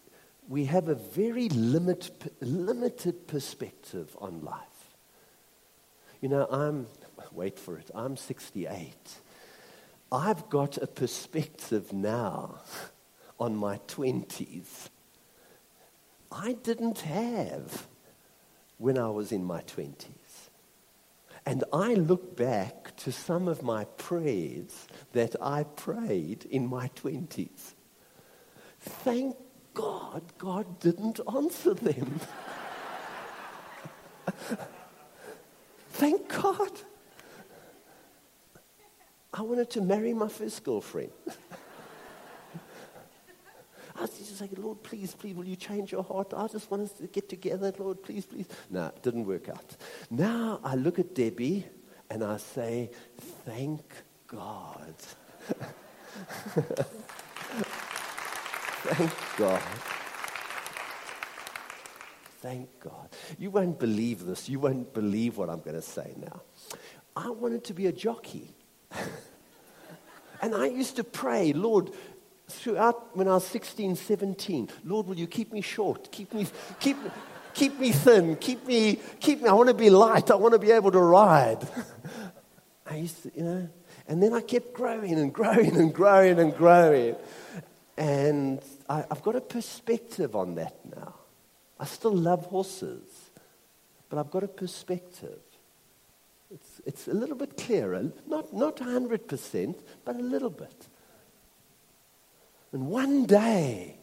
we 0.47 0.65
have 0.65 0.89
a 0.89 0.95
very 0.95 1.47
limit, 1.49 2.09
limited 2.41 3.27
perspective 3.27 4.17
on 4.19 4.43
life. 4.43 4.95
You 6.21 6.29
know, 6.29 6.47
I'm, 6.49 6.87
wait 7.31 7.59
for 7.59 7.77
it, 7.77 7.91
I'm 7.93 8.17
68. 8.17 8.95
I've 10.11 10.49
got 10.49 10.79
a 10.79 10.87
perspective 10.87 11.93
now 11.93 12.61
on 13.39 13.55
my 13.55 13.77
20s 13.87 14.89
I 16.31 16.53
didn't 16.63 17.01
have 17.01 17.87
when 18.79 18.97
I 18.97 19.09
was 19.09 19.31
in 19.31 19.43
my 19.43 19.61
20s. 19.61 20.05
And 21.45 21.63
I 21.71 21.93
look 21.93 22.35
back 22.35 22.95
to 22.97 23.11
some 23.11 23.47
of 23.47 23.63
my 23.63 23.85
prayers 23.97 24.87
that 25.13 25.35
I 25.41 25.63
prayed 25.63 26.45
in 26.45 26.67
my 26.67 26.89
20s. 26.89 27.73
Thank 28.79 29.35
God, 29.73 30.21
God 30.37 30.79
didn't 30.79 31.19
answer 31.33 31.73
them. 31.73 32.19
Thank 35.91 36.27
God. 36.29 36.71
I 39.33 39.41
wanted 39.41 39.69
to 39.71 39.81
marry 39.81 40.13
my 40.13 40.27
first 40.27 40.63
girlfriend. 40.63 41.11
Just 44.39 44.57
Lord, 44.57 44.81
please, 44.83 45.13
please, 45.13 45.35
will 45.35 45.47
you 45.47 45.57
change 45.57 45.91
your 45.91 46.03
heart? 46.03 46.33
I 46.33 46.47
just 46.47 46.71
want 46.71 46.83
us 46.83 46.93
to 46.93 47.07
get 47.07 47.27
together, 47.27 47.73
Lord, 47.77 48.01
please, 48.01 48.25
please. 48.25 48.47
No, 48.69 48.85
it 48.87 49.03
didn't 49.03 49.25
work 49.25 49.49
out. 49.49 49.75
Now 50.09 50.61
I 50.63 50.75
look 50.75 50.97
at 50.97 51.13
Debbie 51.13 51.65
and 52.09 52.23
I 52.23 52.37
say, 52.37 52.89
thank 53.45 53.81
God. 54.27 54.95
thank 58.85 59.11
God. 59.37 59.61
Thank 62.41 62.79
God. 62.79 63.09
You 63.37 63.51
won't 63.51 63.77
believe 63.77 64.25
this. 64.25 64.47
You 64.47 64.61
won't 64.61 64.93
believe 64.93 65.37
what 65.37 65.49
I'm 65.49 65.59
going 65.59 65.75
to 65.75 65.81
say 65.81 66.13
now. 66.15 66.43
I 67.13 67.29
wanted 67.29 67.65
to 67.65 67.73
be 67.73 67.87
a 67.87 67.91
jockey. 67.91 68.55
and 70.41 70.55
I 70.55 70.67
used 70.67 70.95
to 70.95 71.03
pray, 71.03 71.51
Lord, 71.51 71.91
throughout 72.49 73.15
when 73.15 73.27
I 73.27 73.35
was 73.35 73.45
16, 73.47 73.95
17, 73.95 74.69
Lord, 74.85 75.07
will 75.07 75.17
you 75.17 75.27
keep 75.27 75.53
me 75.53 75.61
short? 75.61 76.11
Keep 76.11 76.33
me, 76.33 76.47
keep, 76.79 76.97
keep 77.53 77.79
me 77.79 77.91
thin. 77.91 78.35
Keep 78.35 78.67
me, 78.67 78.99
keep 79.19 79.41
me. 79.41 79.49
I 79.49 79.53
want 79.53 79.69
to 79.69 79.75
be 79.75 79.89
light. 79.89 80.31
I 80.31 80.35
want 80.35 80.53
to 80.53 80.59
be 80.59 80.71
able 80.71 80.91
to 80.91 80.99
ride. 80.99 81.67
I 82.85 82.95
used 82.97 83.23
to, 83.23 83.31
you 83.35 83.43
know, 83.43 83.69
and 84.07 84.23
then 84.23 84.33
I 84.33 84.41
kept 84.41 84.73
growing 84.73 85.13
and 85.13 85.31
growing 85.31 85.77
and 85.77 85.93
growing 85.93 86.39
and 86.39 86.55
growing. 86.55 87.15
And 87.97 88.61
I, 88.89 89.05
I've 89.11 89.21
got 89.21 89.35
a 89.35 89.41
perspective 89.41 90.35
on 90.35 90.55
that 90.55 90.75
now. 90.85 91.15
I 91.79 91.85
still 91.85 92.15
love 92.15 92.45
horses, 92.47 93.29
but 94.09 94.17
I've 94.17 94.31
got 94.31 94.43
a 94.43 94.47
perspective. 94.47 95.39
It's, 96.51 96.81
it's 96.85 97.07
a 97.07 97.13
little 97.13 97.35
bit 97.35 97.55
clearer, 97.57 98.11
not, 98.25 98.51
not 98.51 98.77
100%, 98.77 99.75
but 100.03 100.15
a 100.15 100.19
little 100.19 100.49
bit. 100.49 100.87
And 102.71 102.87
one 102.87 103.25
day, 103.25 103.97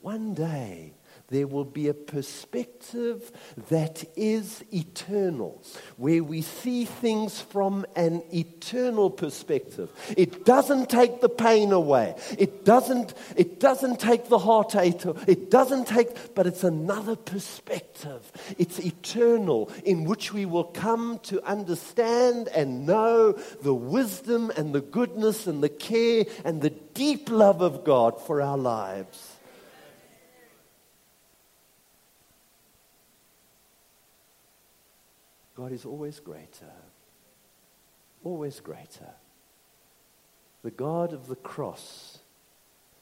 one 0.00 0.34
day, 0.34 0.94
there 1.28 1.46
will 1.46 1.64
be 1.64 1.88
a 1.88 1.94
perspective 1.94 3.32
that 3.68 4.04
is 4.16 4.62
eternal, 4.72 5.62
where 5.96 6.22
we 6.22 6.42
see 6.42 6.84
things 6.84 7.40
from 7.40 7.86
an 7.96 8.22
eternal 8.32 9.10
perspective. 9.10 9.90
It 10.16 10.44
doesn't 10.44 10.90
take 10.90 11.20
the 11.20 11.28
pain 11.28 11.72
away. 11.72 12.16
It 12.38 12.64
doesn't, 12.64 13.14
it 13.36 13.60
doesn't 13.60 13.98
take 13.98 14.28
the 14.28 14.38
heartache. 14.38 15.04
It 15.26 15.50
doesn't 15.50 15.86
take, 15.86 16.34
but 16.34 16.46
it's 16.46 16.64
another 16.64 17.16
perspective. 17.16 18.30
It's 18.58 18.78
eternal, 18.78 19.70
in 19.84 20.04
which 20.04 20.32
we 20.32 20.44
will 20.44 20.64
come 20.64 21.18
to 21.24 21.42
understand 21.44 22.48
and 22.48 22.86
know 22.86 23.32
the 23.32 23.74
wisdom 23.74 24.52
and 24.56 24.74
the 24.74 24.80
goodness 24.82 25.46
and 25.46 25.62
the 25.62 25.68
care 25.68 26.24
and 26.44 26.60
the 26.60 26.70
deep 26.70 27.30
love 27.30 27.62
of 27.62 27.84
God 27.84 28.20
for 28.20 28.42
our 28.42 28.58
lives. 28.58 29.31
God 35.62 35.70
is 35.70 35.84
always 35.84 36.18
greater. 36.18 36.72
Always 38.24 38.58
greater. 38.58 39.10
The 40.64 40.72
God 40.72 41.12
of 41.12 41.28
the 41.28 41.36
cross, 41.36 42.18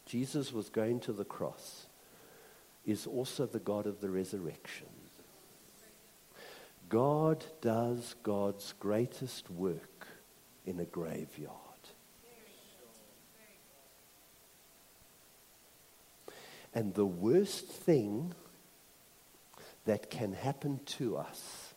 Jesus 0.04 0.52
was 0.52 0.68
going 0.68 1.00
to 1.00 1.14
the 1.14 1.24
cross, 1.24 1.86
is 2.84 3.06
also 3.06 3.46
the 3.46 3.60
God 3.60 3.86
of 3.86 4.02
the 4.02 4.10
resurrection. 4.10 4.88
God 6.90 7.46
does 7.62 8.14
God's 8.22 8.74
greatest 8.78 9.50
work 9.50 10.06
in 10.66 10.80
a 10.80 10.84
graveyard. 10.84 11.54
And 16.74 16.92
the 16.92 17.06
worst 17.06 17.68
thing 17.68 18.34
that 19.86 20.10
can 20.10 20.34
happen 20.34 20.80
to 20.98 21.16
us 21.16 21.69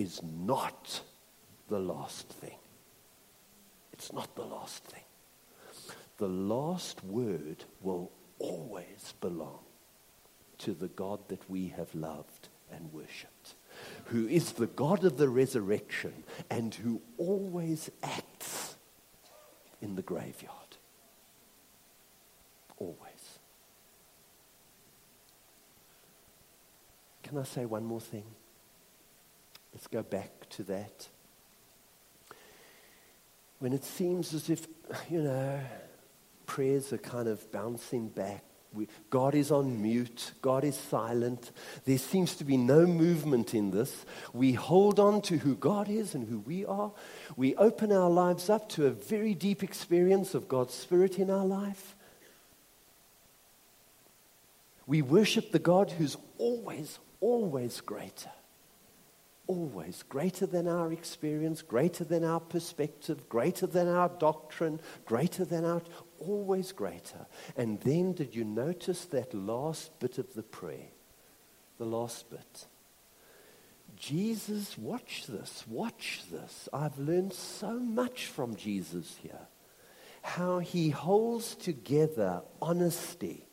is 0.00 0.22
not 0.22 1.02
the 1.68 1.78
last 1.78 2.26
thing. 2.28 2.56
It's 3.92 4.14
not 4.14 4.34
the 4.34 4.44
last 4.44 4.82
thing. 4.84 5.04
The 6.16 6.28
last 6.28 7.04
word 7.04 7.64
will 7.82 8.10
always 8.38 9.12
belong 9.20 9.60
to 10.58 10.72
the 10.72 10.88
God 10.88 11.20
that 11.28 11.50
we 11.50 11.68
have 11.76 11.94
loved 11.94 12.48
and 12.72 12.90
worshipped, 12.94 13.56
who 14.06 14.26
is 14.26 14.52
the 14.52 14.68
God 14.68 15.04
of 15.04 15.18
the 15.18 15.28
resurrection 15.28 16.24
and 16.48 16.74
who 16.74 17.02
always 17.18 17.90
acts 18.02 18.76
in 19.82 19.96
the 19.96 20.02
graveyard. 20.02 20.76
Always. 22.78 23.38
Can 27.22 27.36
I 27.36 27.44
say 27.44 27.66
one 27.66 27.84
more 27.84 28.00
thing? 28.00 28.24
Let's 29.72 29.86
go 29.86 30.02
back 30.02 30.48
to 30.50 30.62
that. 30.64 31.08
When 33.58 33.72
it 33.72 33.84
seems 33.84 34.34
as 34.34 34.48
if, 34.48 34.66
you 35.10 35.22
know, 35.22 35.60
prayers 36.46 36.92
are 36.92 36.98
kind 36.98 37.28
of 37.28 37.50
bouncing 37.52 38.08
back. 38.08 38.42
We, 38.72 38.88
God 39.10 39.34
is 39.34 39.50
on 39.50 39.82
mute. 39.82 40.32
God 40.42 40.64
is 40.64 40.76
silent. 40.76 41.50
There 41.84 41.98
seems 41.98 42.36
to 42.36 42.44
be 42.44 42.56
no 42.56 42.86
movement 42.86 43.54
in 43.54 43.70
this. 43.70 44.04
We 44.32 44.52
hold 44.52 45.00
on 45.00 45.22
to 45.22 45.38
who 45.38 45.56
God 45.56 45.88
is 45.88 46.14
and 46.14 46.28
who 46.28 46.38
we 46.40 46.64
are. 46.64 46.92
We 47.36 47.54
open 47.56 47.92
our 47.92 48.10
lives 48.10 48.48
up 48.48 48.68
to 48.70 48.86
a 48.86 48.90
very 48.90 49.34
deep 49.34 49.62
experience 49.62 50.34
of 50.34 50.48
God's 50.48 50.74
Spirit 50.74 51.18
in 51.18 51.30
our 51.30 51.44
life. 51.44 51.96
We 54.86 55.02
worship 55.02 55.52
the 55.52 55.58
God 55.58 55.90
who's 55.90 56.16
always, 56.38 56.98
always 57.20 57.80
greater 57.80 58.30
always 59.50 60.04
greater 60.04 60.46
than 60.46 60.68
our 60.68 60.92
experience, 60.92 61.60
greater 61.60 62.04
than 62.04 62.22
our 62.22 62.38
perspective, 62.38 63.28
greater 63.28 63.66
than 63.66 63.88
our 63.88 64.08
doctrine, 64.08 64.78
greater 65.04 65.44
than 65.44 65.64
our, 65.64 65.82
always 66.20 66.70
greater. 66.70 67.26
And 67.56 67.80
then 67.80 68.12
did 68.12 68.32
you 68.32 68.44
notice 68.44 69.06
that 69.06 69.34
last 69.34 69.98
bit 69.98 70.18
of 70.18 70.34
the 70.34 70.44
prayer? 70.44 70.92
The 71.78 71.84
last 71.84 72.30
bit. 72.30 72.66
Jesus, 73.96 74.78
watch 74.78 75.24
this, 75.26 75.64
watch 75.66 76.20
this. 76.30 76.68
I've 76.72 76.96
learned 77.00 77.32
so 77.32 77.72
much 77.72 78.26
from 78.26 78.54
Jesus 78.54 79.16
here. 79.20 79.48
How 80.22 80.60
he 80.60 80.90
holds 80.90 81.56
together 81.56 82.42
honesty, 82.62 83.48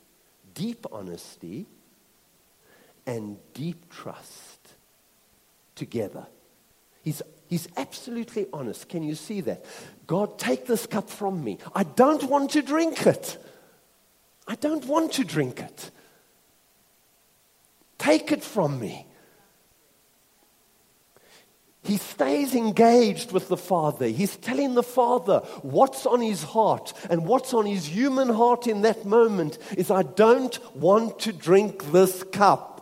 deep 0.54 0.86
honesty, 0.92 1.66
and 3.08 3.38
deep 3.56 3.90
trust 3.90 4.57
together. 5.78 6.28
He's, 7.04 7.22
he's 7.48 7.70
absolutely 7.78 8.48
honest. 8.52 8.90
Can 8.90 9.04
you 9.04 9.16
see 9.16 9.40
that? 9.42 9.64
God, 10.06 10.38
take 10.38 10.66
this 10.66 10.86
cup 10.86 11.10
from 11.10 11.42
me. 11.44 11.60
I 11.74 11.84
don't 11.84 12.24
want 12.24 12.52
to 12.52 12.62
drink 12.62 13.08
it. 13.08 13.38
I 14.48 14.56
don't 14.56 14.86
want 14.86 15.14
to 15.14 15.24
drink 15.24 15.62
it. 15.62 15.92
Take 17.98 18.32
it 18.32 18.44
from 18.44 18.80
me. 18.80 19.06
He 21.84 21.98
stays 21.98 22.54
engaged 22.54 23.32
with 23.32 23.48
the 23.48 23.56
Father. 23.56 24.08
He's 24.08 24.36
telling 24.36 24.74
the 24.74 24.84
Father 24.84 25.40
what's 25.62 26.06
on 26.06 26.20
his 26.20 26.44
heart. 26.44 26.92
And 27.10 27.26
what's 27.26 27.54
on 27.54 27.66
his 27.66 27.86
human 27.86 28.28
heart 28.28 28.68
in 28.68 28.82
that 28.82 29.06
moment 29.06 29.58
is 29.78 29.90
I 29.90 30.04
don't 30.04 30.60
want 30.76 31.20
to 31.20 31.32
drink 31.32 31.92
this 31.94 32.24
cup. 32.24 32.77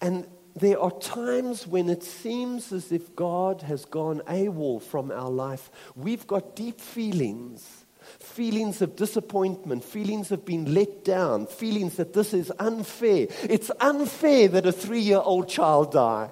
And 0.00 0.26
there 0.54 0.78
are 0.80 0.90
times 0.92 1.66
when 1.66 1.88
it 1.88 2.02
seems 2.02 2.72
as 2.72 2.92
if 2.92 3.14
God 3.16 3.62
has 3.62 3.84
gone 3.84 4.22
AWOL 4.26 4.82
from 4.82 5.10
our 5.10 5.30
life. 5.30 5.70
We've 5.96 6.26
got 6.26 6.56
deep 6.56 6.80
feelings 6.80 7.84
feelings 8.18 8.82
of 8.82 8.96
disappointment, 8.96 9.84
feelings 9.84 10.30
of 10.30 10.44
being 10.44 10.74
let 10.74 11.04
down, 11.04 11.46
feelings 11.46 11.96
that 11.96 12.12
this 12.12 12.34
is 12.34 12.52
unfair. 12.58 13.28
It's 13.42 13.70
unfair 13.80 14.48
that 14.48 14.66
a 14.66 14.72
three 14.72 15.00
year 15.00 15.20
old 15.22 15.48
child 15.48 15.92
die. 15.92 16.30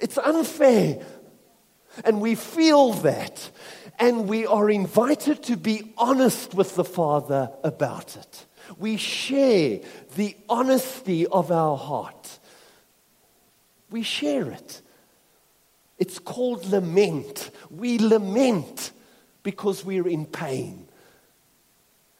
It's 0.00 0.18
unfair. 0.18 1.04
And 2.04 2.20
we 2.20 2.34
feel 2.34 2.92
that. 2.92 3.50
And 3.98 4.28
we 4.28 4.46
are 4.46 4.68
invited 4.68 5.42
to 5.44 5.56
be 5.56 5.92
honest 5.96 6.52
with 6.52 6.74
the 6.76 6.84
Father 6.84 7.50
about 7.64 8.16
it. 8.16 8.46
We 8.78 8.96
share 8.96 9.80
the 10.16 10.36
honesty 10.48 11.26
of 11.26 11.50
our 11.50 11.76
heart. 11.78 12.38
We 13.90 14.02
share 14.02 14.50
it. 14.50 14.82
It's 15.98 16.18
called 16.18 16.66
lament. 16.66 17.50
We 17.70 17.98
lament 17.98 18.92
because 19.42 19.84
we're 19.84 20.08
in 20.08 20.26
pain. 20.26 20.88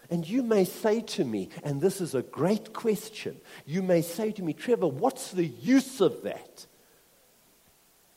And 0.09 0.27
you 0.27 0.43
may 0.43 0.65
say 0.65 1.01
to 1.01 1.25
me, 1.25 1.49
and 1.65 1.81
this 1.81 2.01
is 2.01 2.15
a 2.15 2.23
great 2.23 2.73
question, 2.73 3.41
you 3.67 3.83
may 3.83 4.03
say 4.03 4.31
to 4.33 4.43
me, 4.43 4.53
Trevor, 4.53 4.87
what's 4.87 5.33
the 5.33 5.45
use 5.45 6.01
of 6.01 6.23
that? 6.23 6.67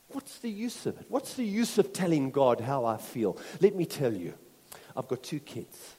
What's 0.09 0.39
the 0.39 0.49
use 0.49 0.85
of 0.85 0.99
it? 0.99 1.05
What's 1.09 1.33
the 1.33 1.45
use 1.45 1.77
of 1.77 1.93
telling 1.93 2.31
God 2.31 2.61
how 2.61 2.85
I 2.85 2.97
feel? 2.97 3.37
Let 3.59 3.75
me 3.75 3.85
tell 3.85 4.13
you, 4.13 4.33
I've 4.95 5.07
got 5.07 5.23
two 5.23 5.39
kids. 5.39 5.95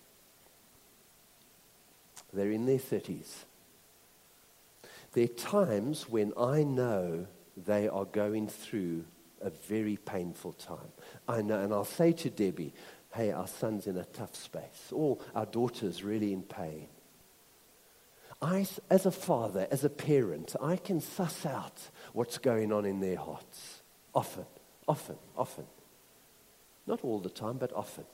They're 2.32 2.50
in 2.50 2.66
their 2.66 2.78
30s. 2.78 3.44
There 5.12 5.24
are 5.24 5.28
times 5.28 6.08
when 6.08 6.32
I 6.36 6.62
know 6.62 7.26
they 7.66 7.88
are 7.88 8.04
going 8.04 8.48
through 8.48 9.04
a 9.40 9.50
very 9.50 9.96
painful 9.96 10.52
time. 10.52 10.92
I 11.28 11.42
know, 11.42 11.60
and 11.60 11.72
I'll 11.72 11.84
say 11.84 12.12
to 12.12 12.30
Debbie, 12.30 12.74
hey, 13.14 13.32
our 13.32 13.46
son's 13.46 13.86
in 13.86 13.96
a 13.96 14.04
tough 14.04 14.36
space, 14.36 14.92
or 14.92 15.18
our 15.34 15.46
daughter's 15.46 16.04
really 16.04 16.32
in 16.32 16.42
pain. 16.42 16.88
I, 18.42 18.66
as 18.88 19.04
a 19.04 19.10
father, 19.10 19.66
as 19.70 19.84
a 19.84 19.90
parent, 19.90 20.56
I 20.62 20.76
can 20.76 21.00
suss 21.00 21.44
out 21.44 21.90
what's 22.12 22.38
going 22.38 22.72
on 22.72 22.86
in 22.86 23.00
their 23.00 23.18
hearts. 23.18 23.82
Often, 24.14 24.46
often, 24.88 25.16
often. 25.36 25.66
Not 26.86 27.04
all 27.04 27.18
the 27.18 27.30
time, 27.30 27.58
but 27.58 27.72
often. 27.74 28.04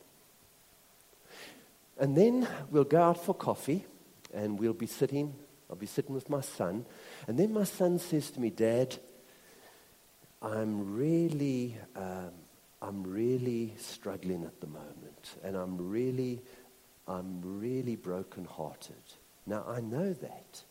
And 1.98 2.16
then 2.16 2.48
we'll 2.70 2.85
go 2.85 3.00
out 3.00 3.24
for 3.24 3.35
coffee, 3.35 3.87
and 4.35 4.59
we'll 4.59 4.72
be 4.72 4.87
sitting, 4.87 5.35
I'll 5.70 5.76
be 5.76 5.87
sitting 5.87 6.14
with 6.14 6.28
my 6.28 6.40
son, 6.40 6.85
and 7.26 7.38
then 7.38 7.52
my 7.52 7.64
son 7.64 7.98
says 7.98 8.30
to 8.32 8.40
me, 8.40 8.50
Dad, 8.50 8.98
I'm 10.42 10.94
really, 10.94 11.77
um, 11.94 12.31
I'm 12.83 13.03
really 13.03 13.75
struggling 13.79 14.44
at 14.44 14.61
the 14.61 14.66
moment, 14.66 15.37
and 15.42 15.57
I'm 15.57 15.77
really, 15.77 16.42
I'm 17.09 17.40
really 17.42 17.96
brokenhearted. 17.96 19.03
Now 19.46 19.64
I 19.66 19.81
know 19.81 20.12
that. 20.12 20.62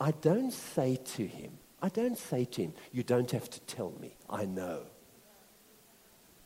I 0.00 0.10
don't 0.10 0.52
say 0.52 0.96
to 0.96 1.26
him, 1.26 1.58
I 1.82 1.88
don't 1.88 2.18
say 2.18 2.44
to 2.44 2.62
him, 2.62 2.74
you 2.92 3.02
don't 3.02 3.30
have 3.30 3.48
to 3.50 3.60
tell 3.60 3.92
me. 4.00 4.16
I 4.28 4.44
know. 4.44 4.80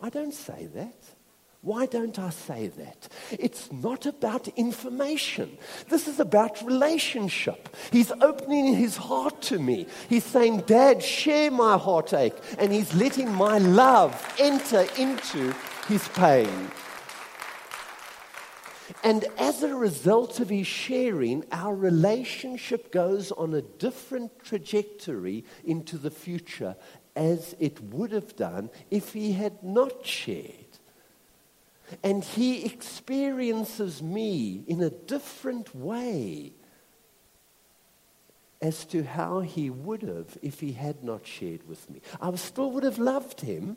I 0.00 0.08
don't 0.08 0.34
say 0.34 0.66
that. 0.74 1.14
Why 1.62 1.84
don't 1.84 2.18
I 2.18 2.30
say 2.30 2.68
that? 2.68 3.08
It's 3.30 3.70
not 3.70 4.06
about 4.06 4.48
information. 4.48 5.58
This 5.90 6.08
is 6.08 6.18
about 6.18 6.62
relationship. 6.62 7.68
He's 7.92 8.10
opening 8.12 8.74
his 8.74 8.96
heart 8.96 9.42
to 9.42 9.58
me. 9.58 9.86
He's 10.08 10.24
saying, 10.24 10.62
Dad, 10.62 11.02
share 11.02 11.50
my 11.50 11.76
heartache. 11.76 12.36
And 12.58 12.72
he's 12.72 12.94
letting 12.94 13.30
my 13.30 13.58
love 13.58 14.34
enter 14.38 14.86
into 14.96 15.54
his 15.86 16.08
pain. 16.08 16.70
And 19.04 19.26
as 19.38 19.62
a 19.62 19.74
result 19.74 20.40
of 20.40 20.48
his 20.48 20.66
sharing, 20.66 21.44
our 21.52 21.74
relationship 21.74 22.90
goes 22.90 23.32
on 23.32 23.52
a 23.52 23.62
different 23.62 24.42
trajectory 24.42 25.44
into 25.64 25.98
the 25.98 26.10
future 26.10 26.76
as 27.14 27.54
it 27.58 27.82
would 27.82 28.12
have 28.12 28.34
done 28.34 28.70
if 28.90 29.12
he 29.12 29.32
had 29.32 29.62
not 29.62 30.06
shared. 30.06 30.69
And 32.02 32.22
he 32.22 32.64
experiences 32.64 34.02
me 34.02 34.64
in 34.66 34.80
a 34.82 34.90
different 34.90 35.74
way 35.74 36.52
as 38.62 38.84
to 38.86 39.02
how 39.02 39.40
he 39.40 39.70
would 39.70 40.02
have 40.02 40.36
if 40.42 40.60
he 40.60 40.72
had 40.72 41.02
not 41.02 41.26
shared 41.26 41.66
with 41.66 41.88
me. 41.90 42.00
I 42.20 42.34
still 42.36 42.70
would 42.72 42.84
have 42.84 42.98
loved 42.98 43.40
him, 43.40 43.76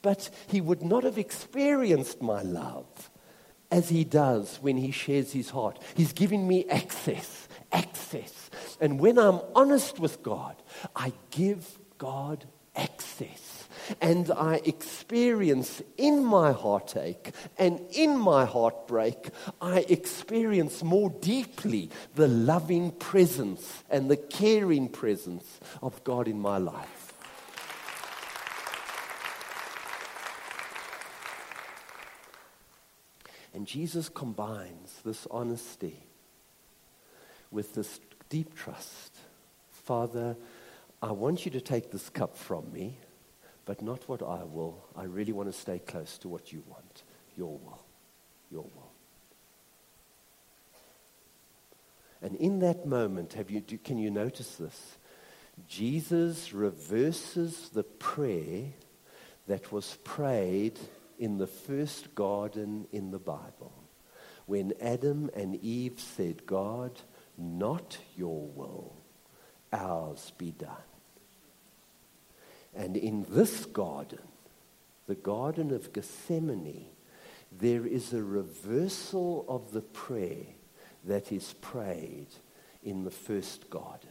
but 0.00 0.30
he 0.46 0.60
would 0.60 0.82
not 0.82 1.04
have 1.04 1.18
experienced 1.18 2.22
my 2.22 2.42
love 2.42 3.10
as 3.70 3.88
he 3.88 4.04
does 4.04 4.58
when 4.60 4.76
he 4.76 4.90
shares 4.90 5.32
his 5.32 5.50
heart. 5.50 5.78
He's 5.94 6.12
giving 6.12 6.46
me 6.46 6.66
access, 6.68 7.48
access. 7.72 8.50
And 8.80 8.98
when 8.98 9.18
I'm 9.18 9.40
honest 9.54 9.98
with 9.98 10.22
God, 10.22 10.56
I 10.96 11.12
give 11.30 11.78
God 11.98 12.44
access 12.74 13.51
and 14.00 14.30
I 14.30 14.60
experience 14.64 15.82
in 15.96 16.24
my 16.24 16.52
heartache 16.52 17.32
and 17.58 17.80
in 17.90 18.18
my 18.18 18.44
heartbreak, 18.44 19.30
I 19.60 19.80
experience 19.88 20.82
more 20.82 21.10
deeply 21.20 21.90
the 22.14 22.28
loving 22.28 22.92
presence 22.92 23.82
and 23.90 24.10
the 24.10 24.16
caring 24.16 24.88
presence 24.88 25.60
of 25.82 26.02
God 26.04 26.28
in 26.28 26.40
my 26.40 26.58
life. 26.58 27.12
And 33.54 33.66
Jesus 33.66 34.08
combines 34.08 35.00
this 35.04 35.26
honesty 35.30 36.04
with 37.50 37.74
this 37.74 38.00
deep 38.30 38.54
trust. 38.54 39.14
Father, 39.70 40.36
I 41.02 41.12
want 41.12 41.44
you 41.44 41.50
to 41.52 41.60
take 41.60 41.90
this 41.90 42.08
cup 42.08 42.36
from 42.36 42.72
me 42.72 42.96
but 43.72 43.80
not 43.80 44.06
what 44.06 44.20
I 44.20 44.44
will. 44.44 44.84
I 44.94 45.04
really 45.04 45.32
want 45.32 45.50
to 45.50 45.58
stay 45.58 45.78
close 45.78 46.18
to 46.18 46.28
what 46.28 46.52
you 46.52 46.62
want. 46.68 47.04
Your 47.38 47.56
will. 47.56 47.82
Your 48.50 48.64
will. 48.64 48.92
And 52.20 52.36
in 52.36 52.58
that 52.58 52.84
moment, 52.84 53.32
have 53.32 53.50
you, 53.50 53.60
do, 53.62 53.78
can 53.78 53.96
you 53.96 54.10
notice 54.10 54.56
this? 54.56 54.96
Jesus 55.66 56.52
reverses 56.52 57.70
the 57.70 57.82
prayer 57.82 58.64
that 59.46 59.72
was 59.72 59.96
prayed 60.04 60.78
in 61.18 61.38
the 61.38 61.46
first 61.46 62.14
garden 62.14 62.86
in 62.92 63.10
the 63.10 63.18
Bible. 63.18 63.72
When 64.44 64.74
Adam 64.82 65.30
and 65.34 65.56
Eve 65.64 65.98
said, 65.98 66.44
God, 66.44 67.00
not 67.38 67.96
your 68.18 68.48
will, 68.48 68.92
ours 69.72 70.30
be 70.36 70.50
done. 70.50 70.91
And 72.74 72.96
in 72.96 73.26
this 73.28 73.66
garden, 73.66 74.20
the 75.06 75.14
Garden 75.14 75.72
of 75.72 75.92
Gethsemane, 75.92 76.86
there 77.50 77.86
is 77.86 78.12
a 78.12 78.22
reversal 78.22 79.44
of 79.48 79.72
the 79.72 79.82
prayer 79.82 80.46
that 81.04 81.32
is 81.32 81.54
prayed 81.60 82.28
in 82.82 83.04
the 83.04 83.10
first 83.10 83.68
garden. 83.68 84.08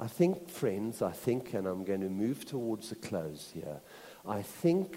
I 0.00 0.06
think, 0.06 0.48
friends, 0.48 1.02
I 1.02 1.10
think, 1.10 1.54
and 1.54 1.66
I'm 1.66 1.84
going 1.84 2.02
to 2.02 2.08
move 2.08 2.44
towards 2.44 2.92
a 2.92 2.94
close 2.94 3.50
here. 3.52 3.80
I 4.26 4.42
think 4.42 4.96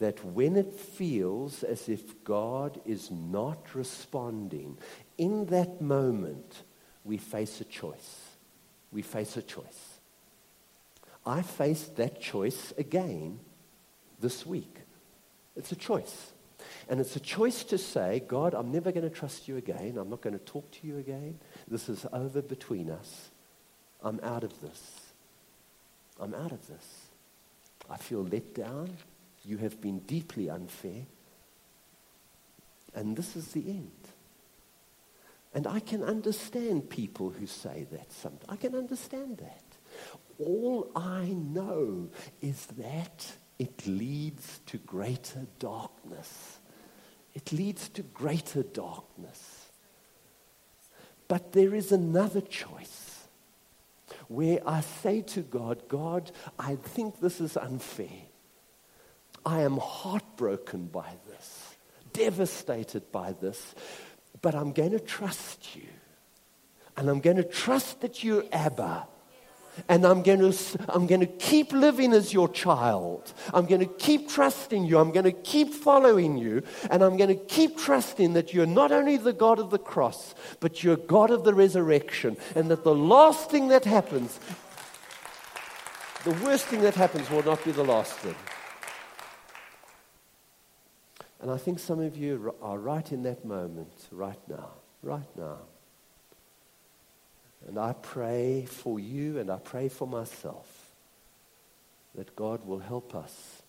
that 0.00 0.22
when 0.24 0.56
it 0.56 0.72
feels 0.72 1.62
as 1.62 1.88
if 1.88 2.22
God 2.24 2.78
is 2.84 3.10
not 3.10 3.74
responding, 3.74 4.76
in 5.16 5.46
that 5.46 5.80
moment, 5.80 6.62
we 7.04 7.16
face 7.16 7.60
a 7.62 7.64
choice 7.64 8.23
we 8.94 9.02
face 9.02 9.36
a 9.36 9.42
choice. 9.42 9.98
I 11.26 11.42
faced 11.42 11.96
that 11.96 12.20
choice 12.20 12.72
again 12.78 13.40
this 14.20 14.46
week. 14.46 14.78
It's 15.56 15.72
a 15.72 15.76
choice. 15.76 16.32
And 16.88 17.00
it's 17.00 17.16
a 17.16 17.20
choice 17.20 17.64
to 17.64 17.76
say, 17.78 18.22
God, 18.26 18.54
I'm 18.54 18.70
never 18.70 18.92
going 18.92 19.08
to 19.08 19.14
trust 19.14 19.48
you 19.48 19.56
again. 19.56 19.98
I'm 19.98 20.08
not 20.08 20.20
going 20.20 20.38
to 20.38 20.44
talk 20.44 20.70
to 20.70 20.86
you 20.86 20.98
again. 20.98 21.38
This 21.66 21.88
is 21.88 22.06
over 22.12 22.40
between 22.40 22.88
us. 22.88 23.30
I'm 24.02 24.20
out 24.22 24.44
of 24.44 24.60
this. 24.60 25.00
I'm 26.20 26.34
out 26.34 26.52
of 26.52 26.66
this. 26.68 27.08
I 27.90 27.96
feel 27.96 28.22
let 28.22 28.54
down. 28.54 28.96
You 29.44 29.58
have 29.58 29.80
been 29.80 30.00
deeply 30.00 30.48
unfair. 30.48 31.06
And 32.94 33.16
this 33.16 33.34
is 33.34 33.48
the 33.48 33.68
end. 33.68 33.90
And 35.54 35.66
I 35.68 35.78
can 35.78 36.02
understand 36.02 36.90
people 36.90 37.30
who 37.30 37.46
say 37.46 37.86
that 37.92 38.12
sometimes. 38.12 38.44
I 38.48 38.56
can 38.56 38.74
understand 38.74 39.38
that. 39.38 39.62
All 40.38 40.90
I 40.96 41.26
know 41.26 42.08
is 42.42 42.66
that 42.76 43.32
it 43.58 43.86
leads 43.86 44.60
to 44.66 44.78
greater 44.78 45.46
darkness. 45.60 46.58
It 47.34 47.52
leads 47.52 47.88
to 47.90 48.02
greater 48.02 48.64
darkness. 48.64 49.70
But 51.28 51.52
there 51.52 51.74
is 51.74 51.92
another 51.92 52.40
choice 52.40 53.26
where 54.28 54.60
I 54.66 54.80
say 54.80 55.22
to 55.22 55.40
God, 55.40 55.88
God, 55.88 56.32
I 56.58 56.76
think 56.76 57.20
this 57.20 57.40
is 57.40 57.56
unfair. 57.56 58.08
I 59.46 59.62
am 59.62 59.76
heartbroken 59.76 60.86
by 60.86 61.14
this, 61.28 61.76
devastated 62.12 63.12
by 63.12 63.32
this, 63.32 63.74
but 64.44 64.54
I'm 64.54 64.72
going 64.72 64.90
to 64.90 65.00
trust 65.00 65.74
you. 65.74 65.88
And 66.98 67.08
I'm 67.08 67.20
going 67.20 67.38
to 67.38 67.44
trust 67.44 68.02
that 68.02 68.22
you're 68.22 68.44
Abba. 68.52 69.08
And 69.88 70.04
I'm 70.04 70.22
going, 70.22 70.52
to, 70.52 70.84
I'm 70.90 71.06
going 71.06 71.22
to 71.22 71.26
keep 71.26 71.72
living 71.72 72.12
as 72.12 72.30
your 72.30 72.50
child. 72.50 73.32
I'm 73.54 73.64
going 73.64 73.80
to 73.80 73.86
keep 73.86 74.28
trusting 74.28 74.84
you. 74.84 74.98
I'm 74.98 75.12
going 75.12 75.24
to 75.24 75.32
keep 75.32 75.72
following 75.72 76.36
you. 76.36 76.62
And 76.90 77.02
I'm 77.02 77.16
going 77.16 77.30
to 77.30 77.42
keep 77.46 77.78
trusting 77.78 78.34
that 78.34 78.52
you're 78.52 78.66
not 78.66 78.92
only 78.92 79.16
the 79.16 79.32
God 79.32 79.58
of 79.58 79.70
the 79.70 79.78
cross, 79.78 80.34
but 80.60 80.84
you're 80.84 80.98
God 80.98 81.30
of 81.30 81.44
the 81.44 81.54
resurrection. 81.54 82.36
And 82.54 82.70
that 82.70 82.84
the 82.84 82.94
last 82.94 83.50
thing 83.50 83.68
that 83.68 83.86
happens, 83.86 84.38
the 86.24 86.32
worst 86.44 86.66
thing 86.66 86.82
that 86.82 86.94
happens, 86.94 87.30
will 87.30 87.44
not 87.44 87.64
be 87.64 87.72
the 87.72 87.82
last 87.82 88.12
thing. 88.16 88.36
And 91.44 91.52
I 91.52 91.58
think 91.58 91.78
some 91.78 92.00
of 92.00 92.16
you 92.16 92.54
are 92.62 92.78
right 92.78 93.12
in 93.12 93.22
that 93.24 93.44
moment, 93.44 94.08
right 94.10 94.40
now, 94.48 94.70
right 95.02 95.28
now. 95.36 95.58
And 97.68 97.78
I 97.78 97.92
pray 97.92 98.64
for 98.66 98.98
you 98.98 99.38
and 99.38 99.50
I 99.50 99.58
pray 99.58 99.90
for 99.90 100.08
myself 100.08 100.90
that 102.14 102.34
God 102.34 102.66
will 102.66 102.78
help 102.78 103.14
us 103.14 103.60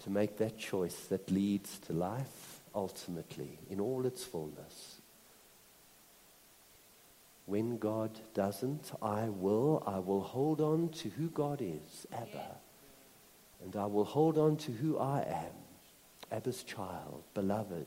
to 0.00 0.10
make 0.10 0.36
that 0.36 0.58
choice 0.58 1.06
that 1.06 1.30
leads 1.30 1.78
to 1.86 1.94
life 1.94 2.60
ultimately 2.74 3.58
in 3.70 3.80
all 3.80 4.04
its 4.04 4.22
fullness. 4.22 5.00
When 7.46 7.78
God 7.78 8.20
doesn't, 8.34 8.92
I 9.00 9.30
will. 9.30 9.82
I 9.86 10.00
will 10.00 10.20
hold 10.20 10.60
on 10.60 10.90
to 10.90 11.08
who 11.08 11.28
God 11.30 11.62
is, 11.62 12.06
Abba. 12.12 12.56
And 13.64 13.74
I 13.74 13.86
will 13.86 14.04
hold 14.04 14.36
on 14.36 14.58
to 14.58 14.72
who 14.72 14.98
I 14.98 15.22
am, 15.22 15.59
Abba's 16.30 16.62
child, 16.62 17.24
beloved. 17.34 17.86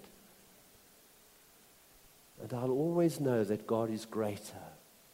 And 2.42 2.54
I'll 2.54 2.72
always 2.72 3.20
know 3.20 3.44
that 3.44 3.68
God 3.68 3.90
is 3.90 4.06
greater 4.06 4.64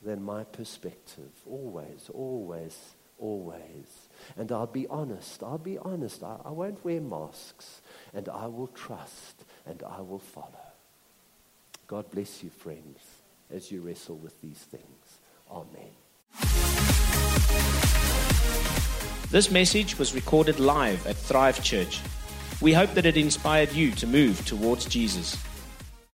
than 0.01 0.23
my 0.23 0.43
perspective. 0.45 1.31
Always, 1.45 2.09
always, 2.13 2.77
always. 3.19 4.07
And 4.37 4.51
I'll 4.51 4.65
be 4.65 4.87
honest. 4.87 5.43
I'll 5.43 5.57
be 5.57 5.77
honest. 5.77 6.23
I, 6.23 6.37
I 6.45 6.49
won't 6.51 6.83
wear 6.83 7.01
masks. 7.01 7.81
And 8.13 8.29
I 8.29 8.47
will 8.47 8.67
trust 8.67 9.43
and 9.65 9.83
I 9.83 10.01
will 10.01 10.19
follow. 10.19 10.47
God 11.87 12.09
bless 12.11 12.43
you, 12.43 12.49
friends, 12.49 12.99
as 13.51 13.71
you 13.71 13.81
wrestle 13.81 14.17
with 14.17 14.39
these 14.41 14.57
things. 14.57 15.19
Amen. 15.51 15.91
This 19.31 19.51
message 19.51 19.99
was 19.99 20.15
recorded 20.15 20.59
live 20.59 21.05
at 21.05 21.15
Thrive 21.15 21.63
Church. 21.63 22.01
We 22.61 22.73
hope 22.73 22.93
that 22.95 23.05
it 23.05 23.15
inspired 23.15 23.71
you 23.71 23.91
to 23.91 24.05
move 24.05 24.45
towards 24.45 24.85
Jesus. 24.85 25.37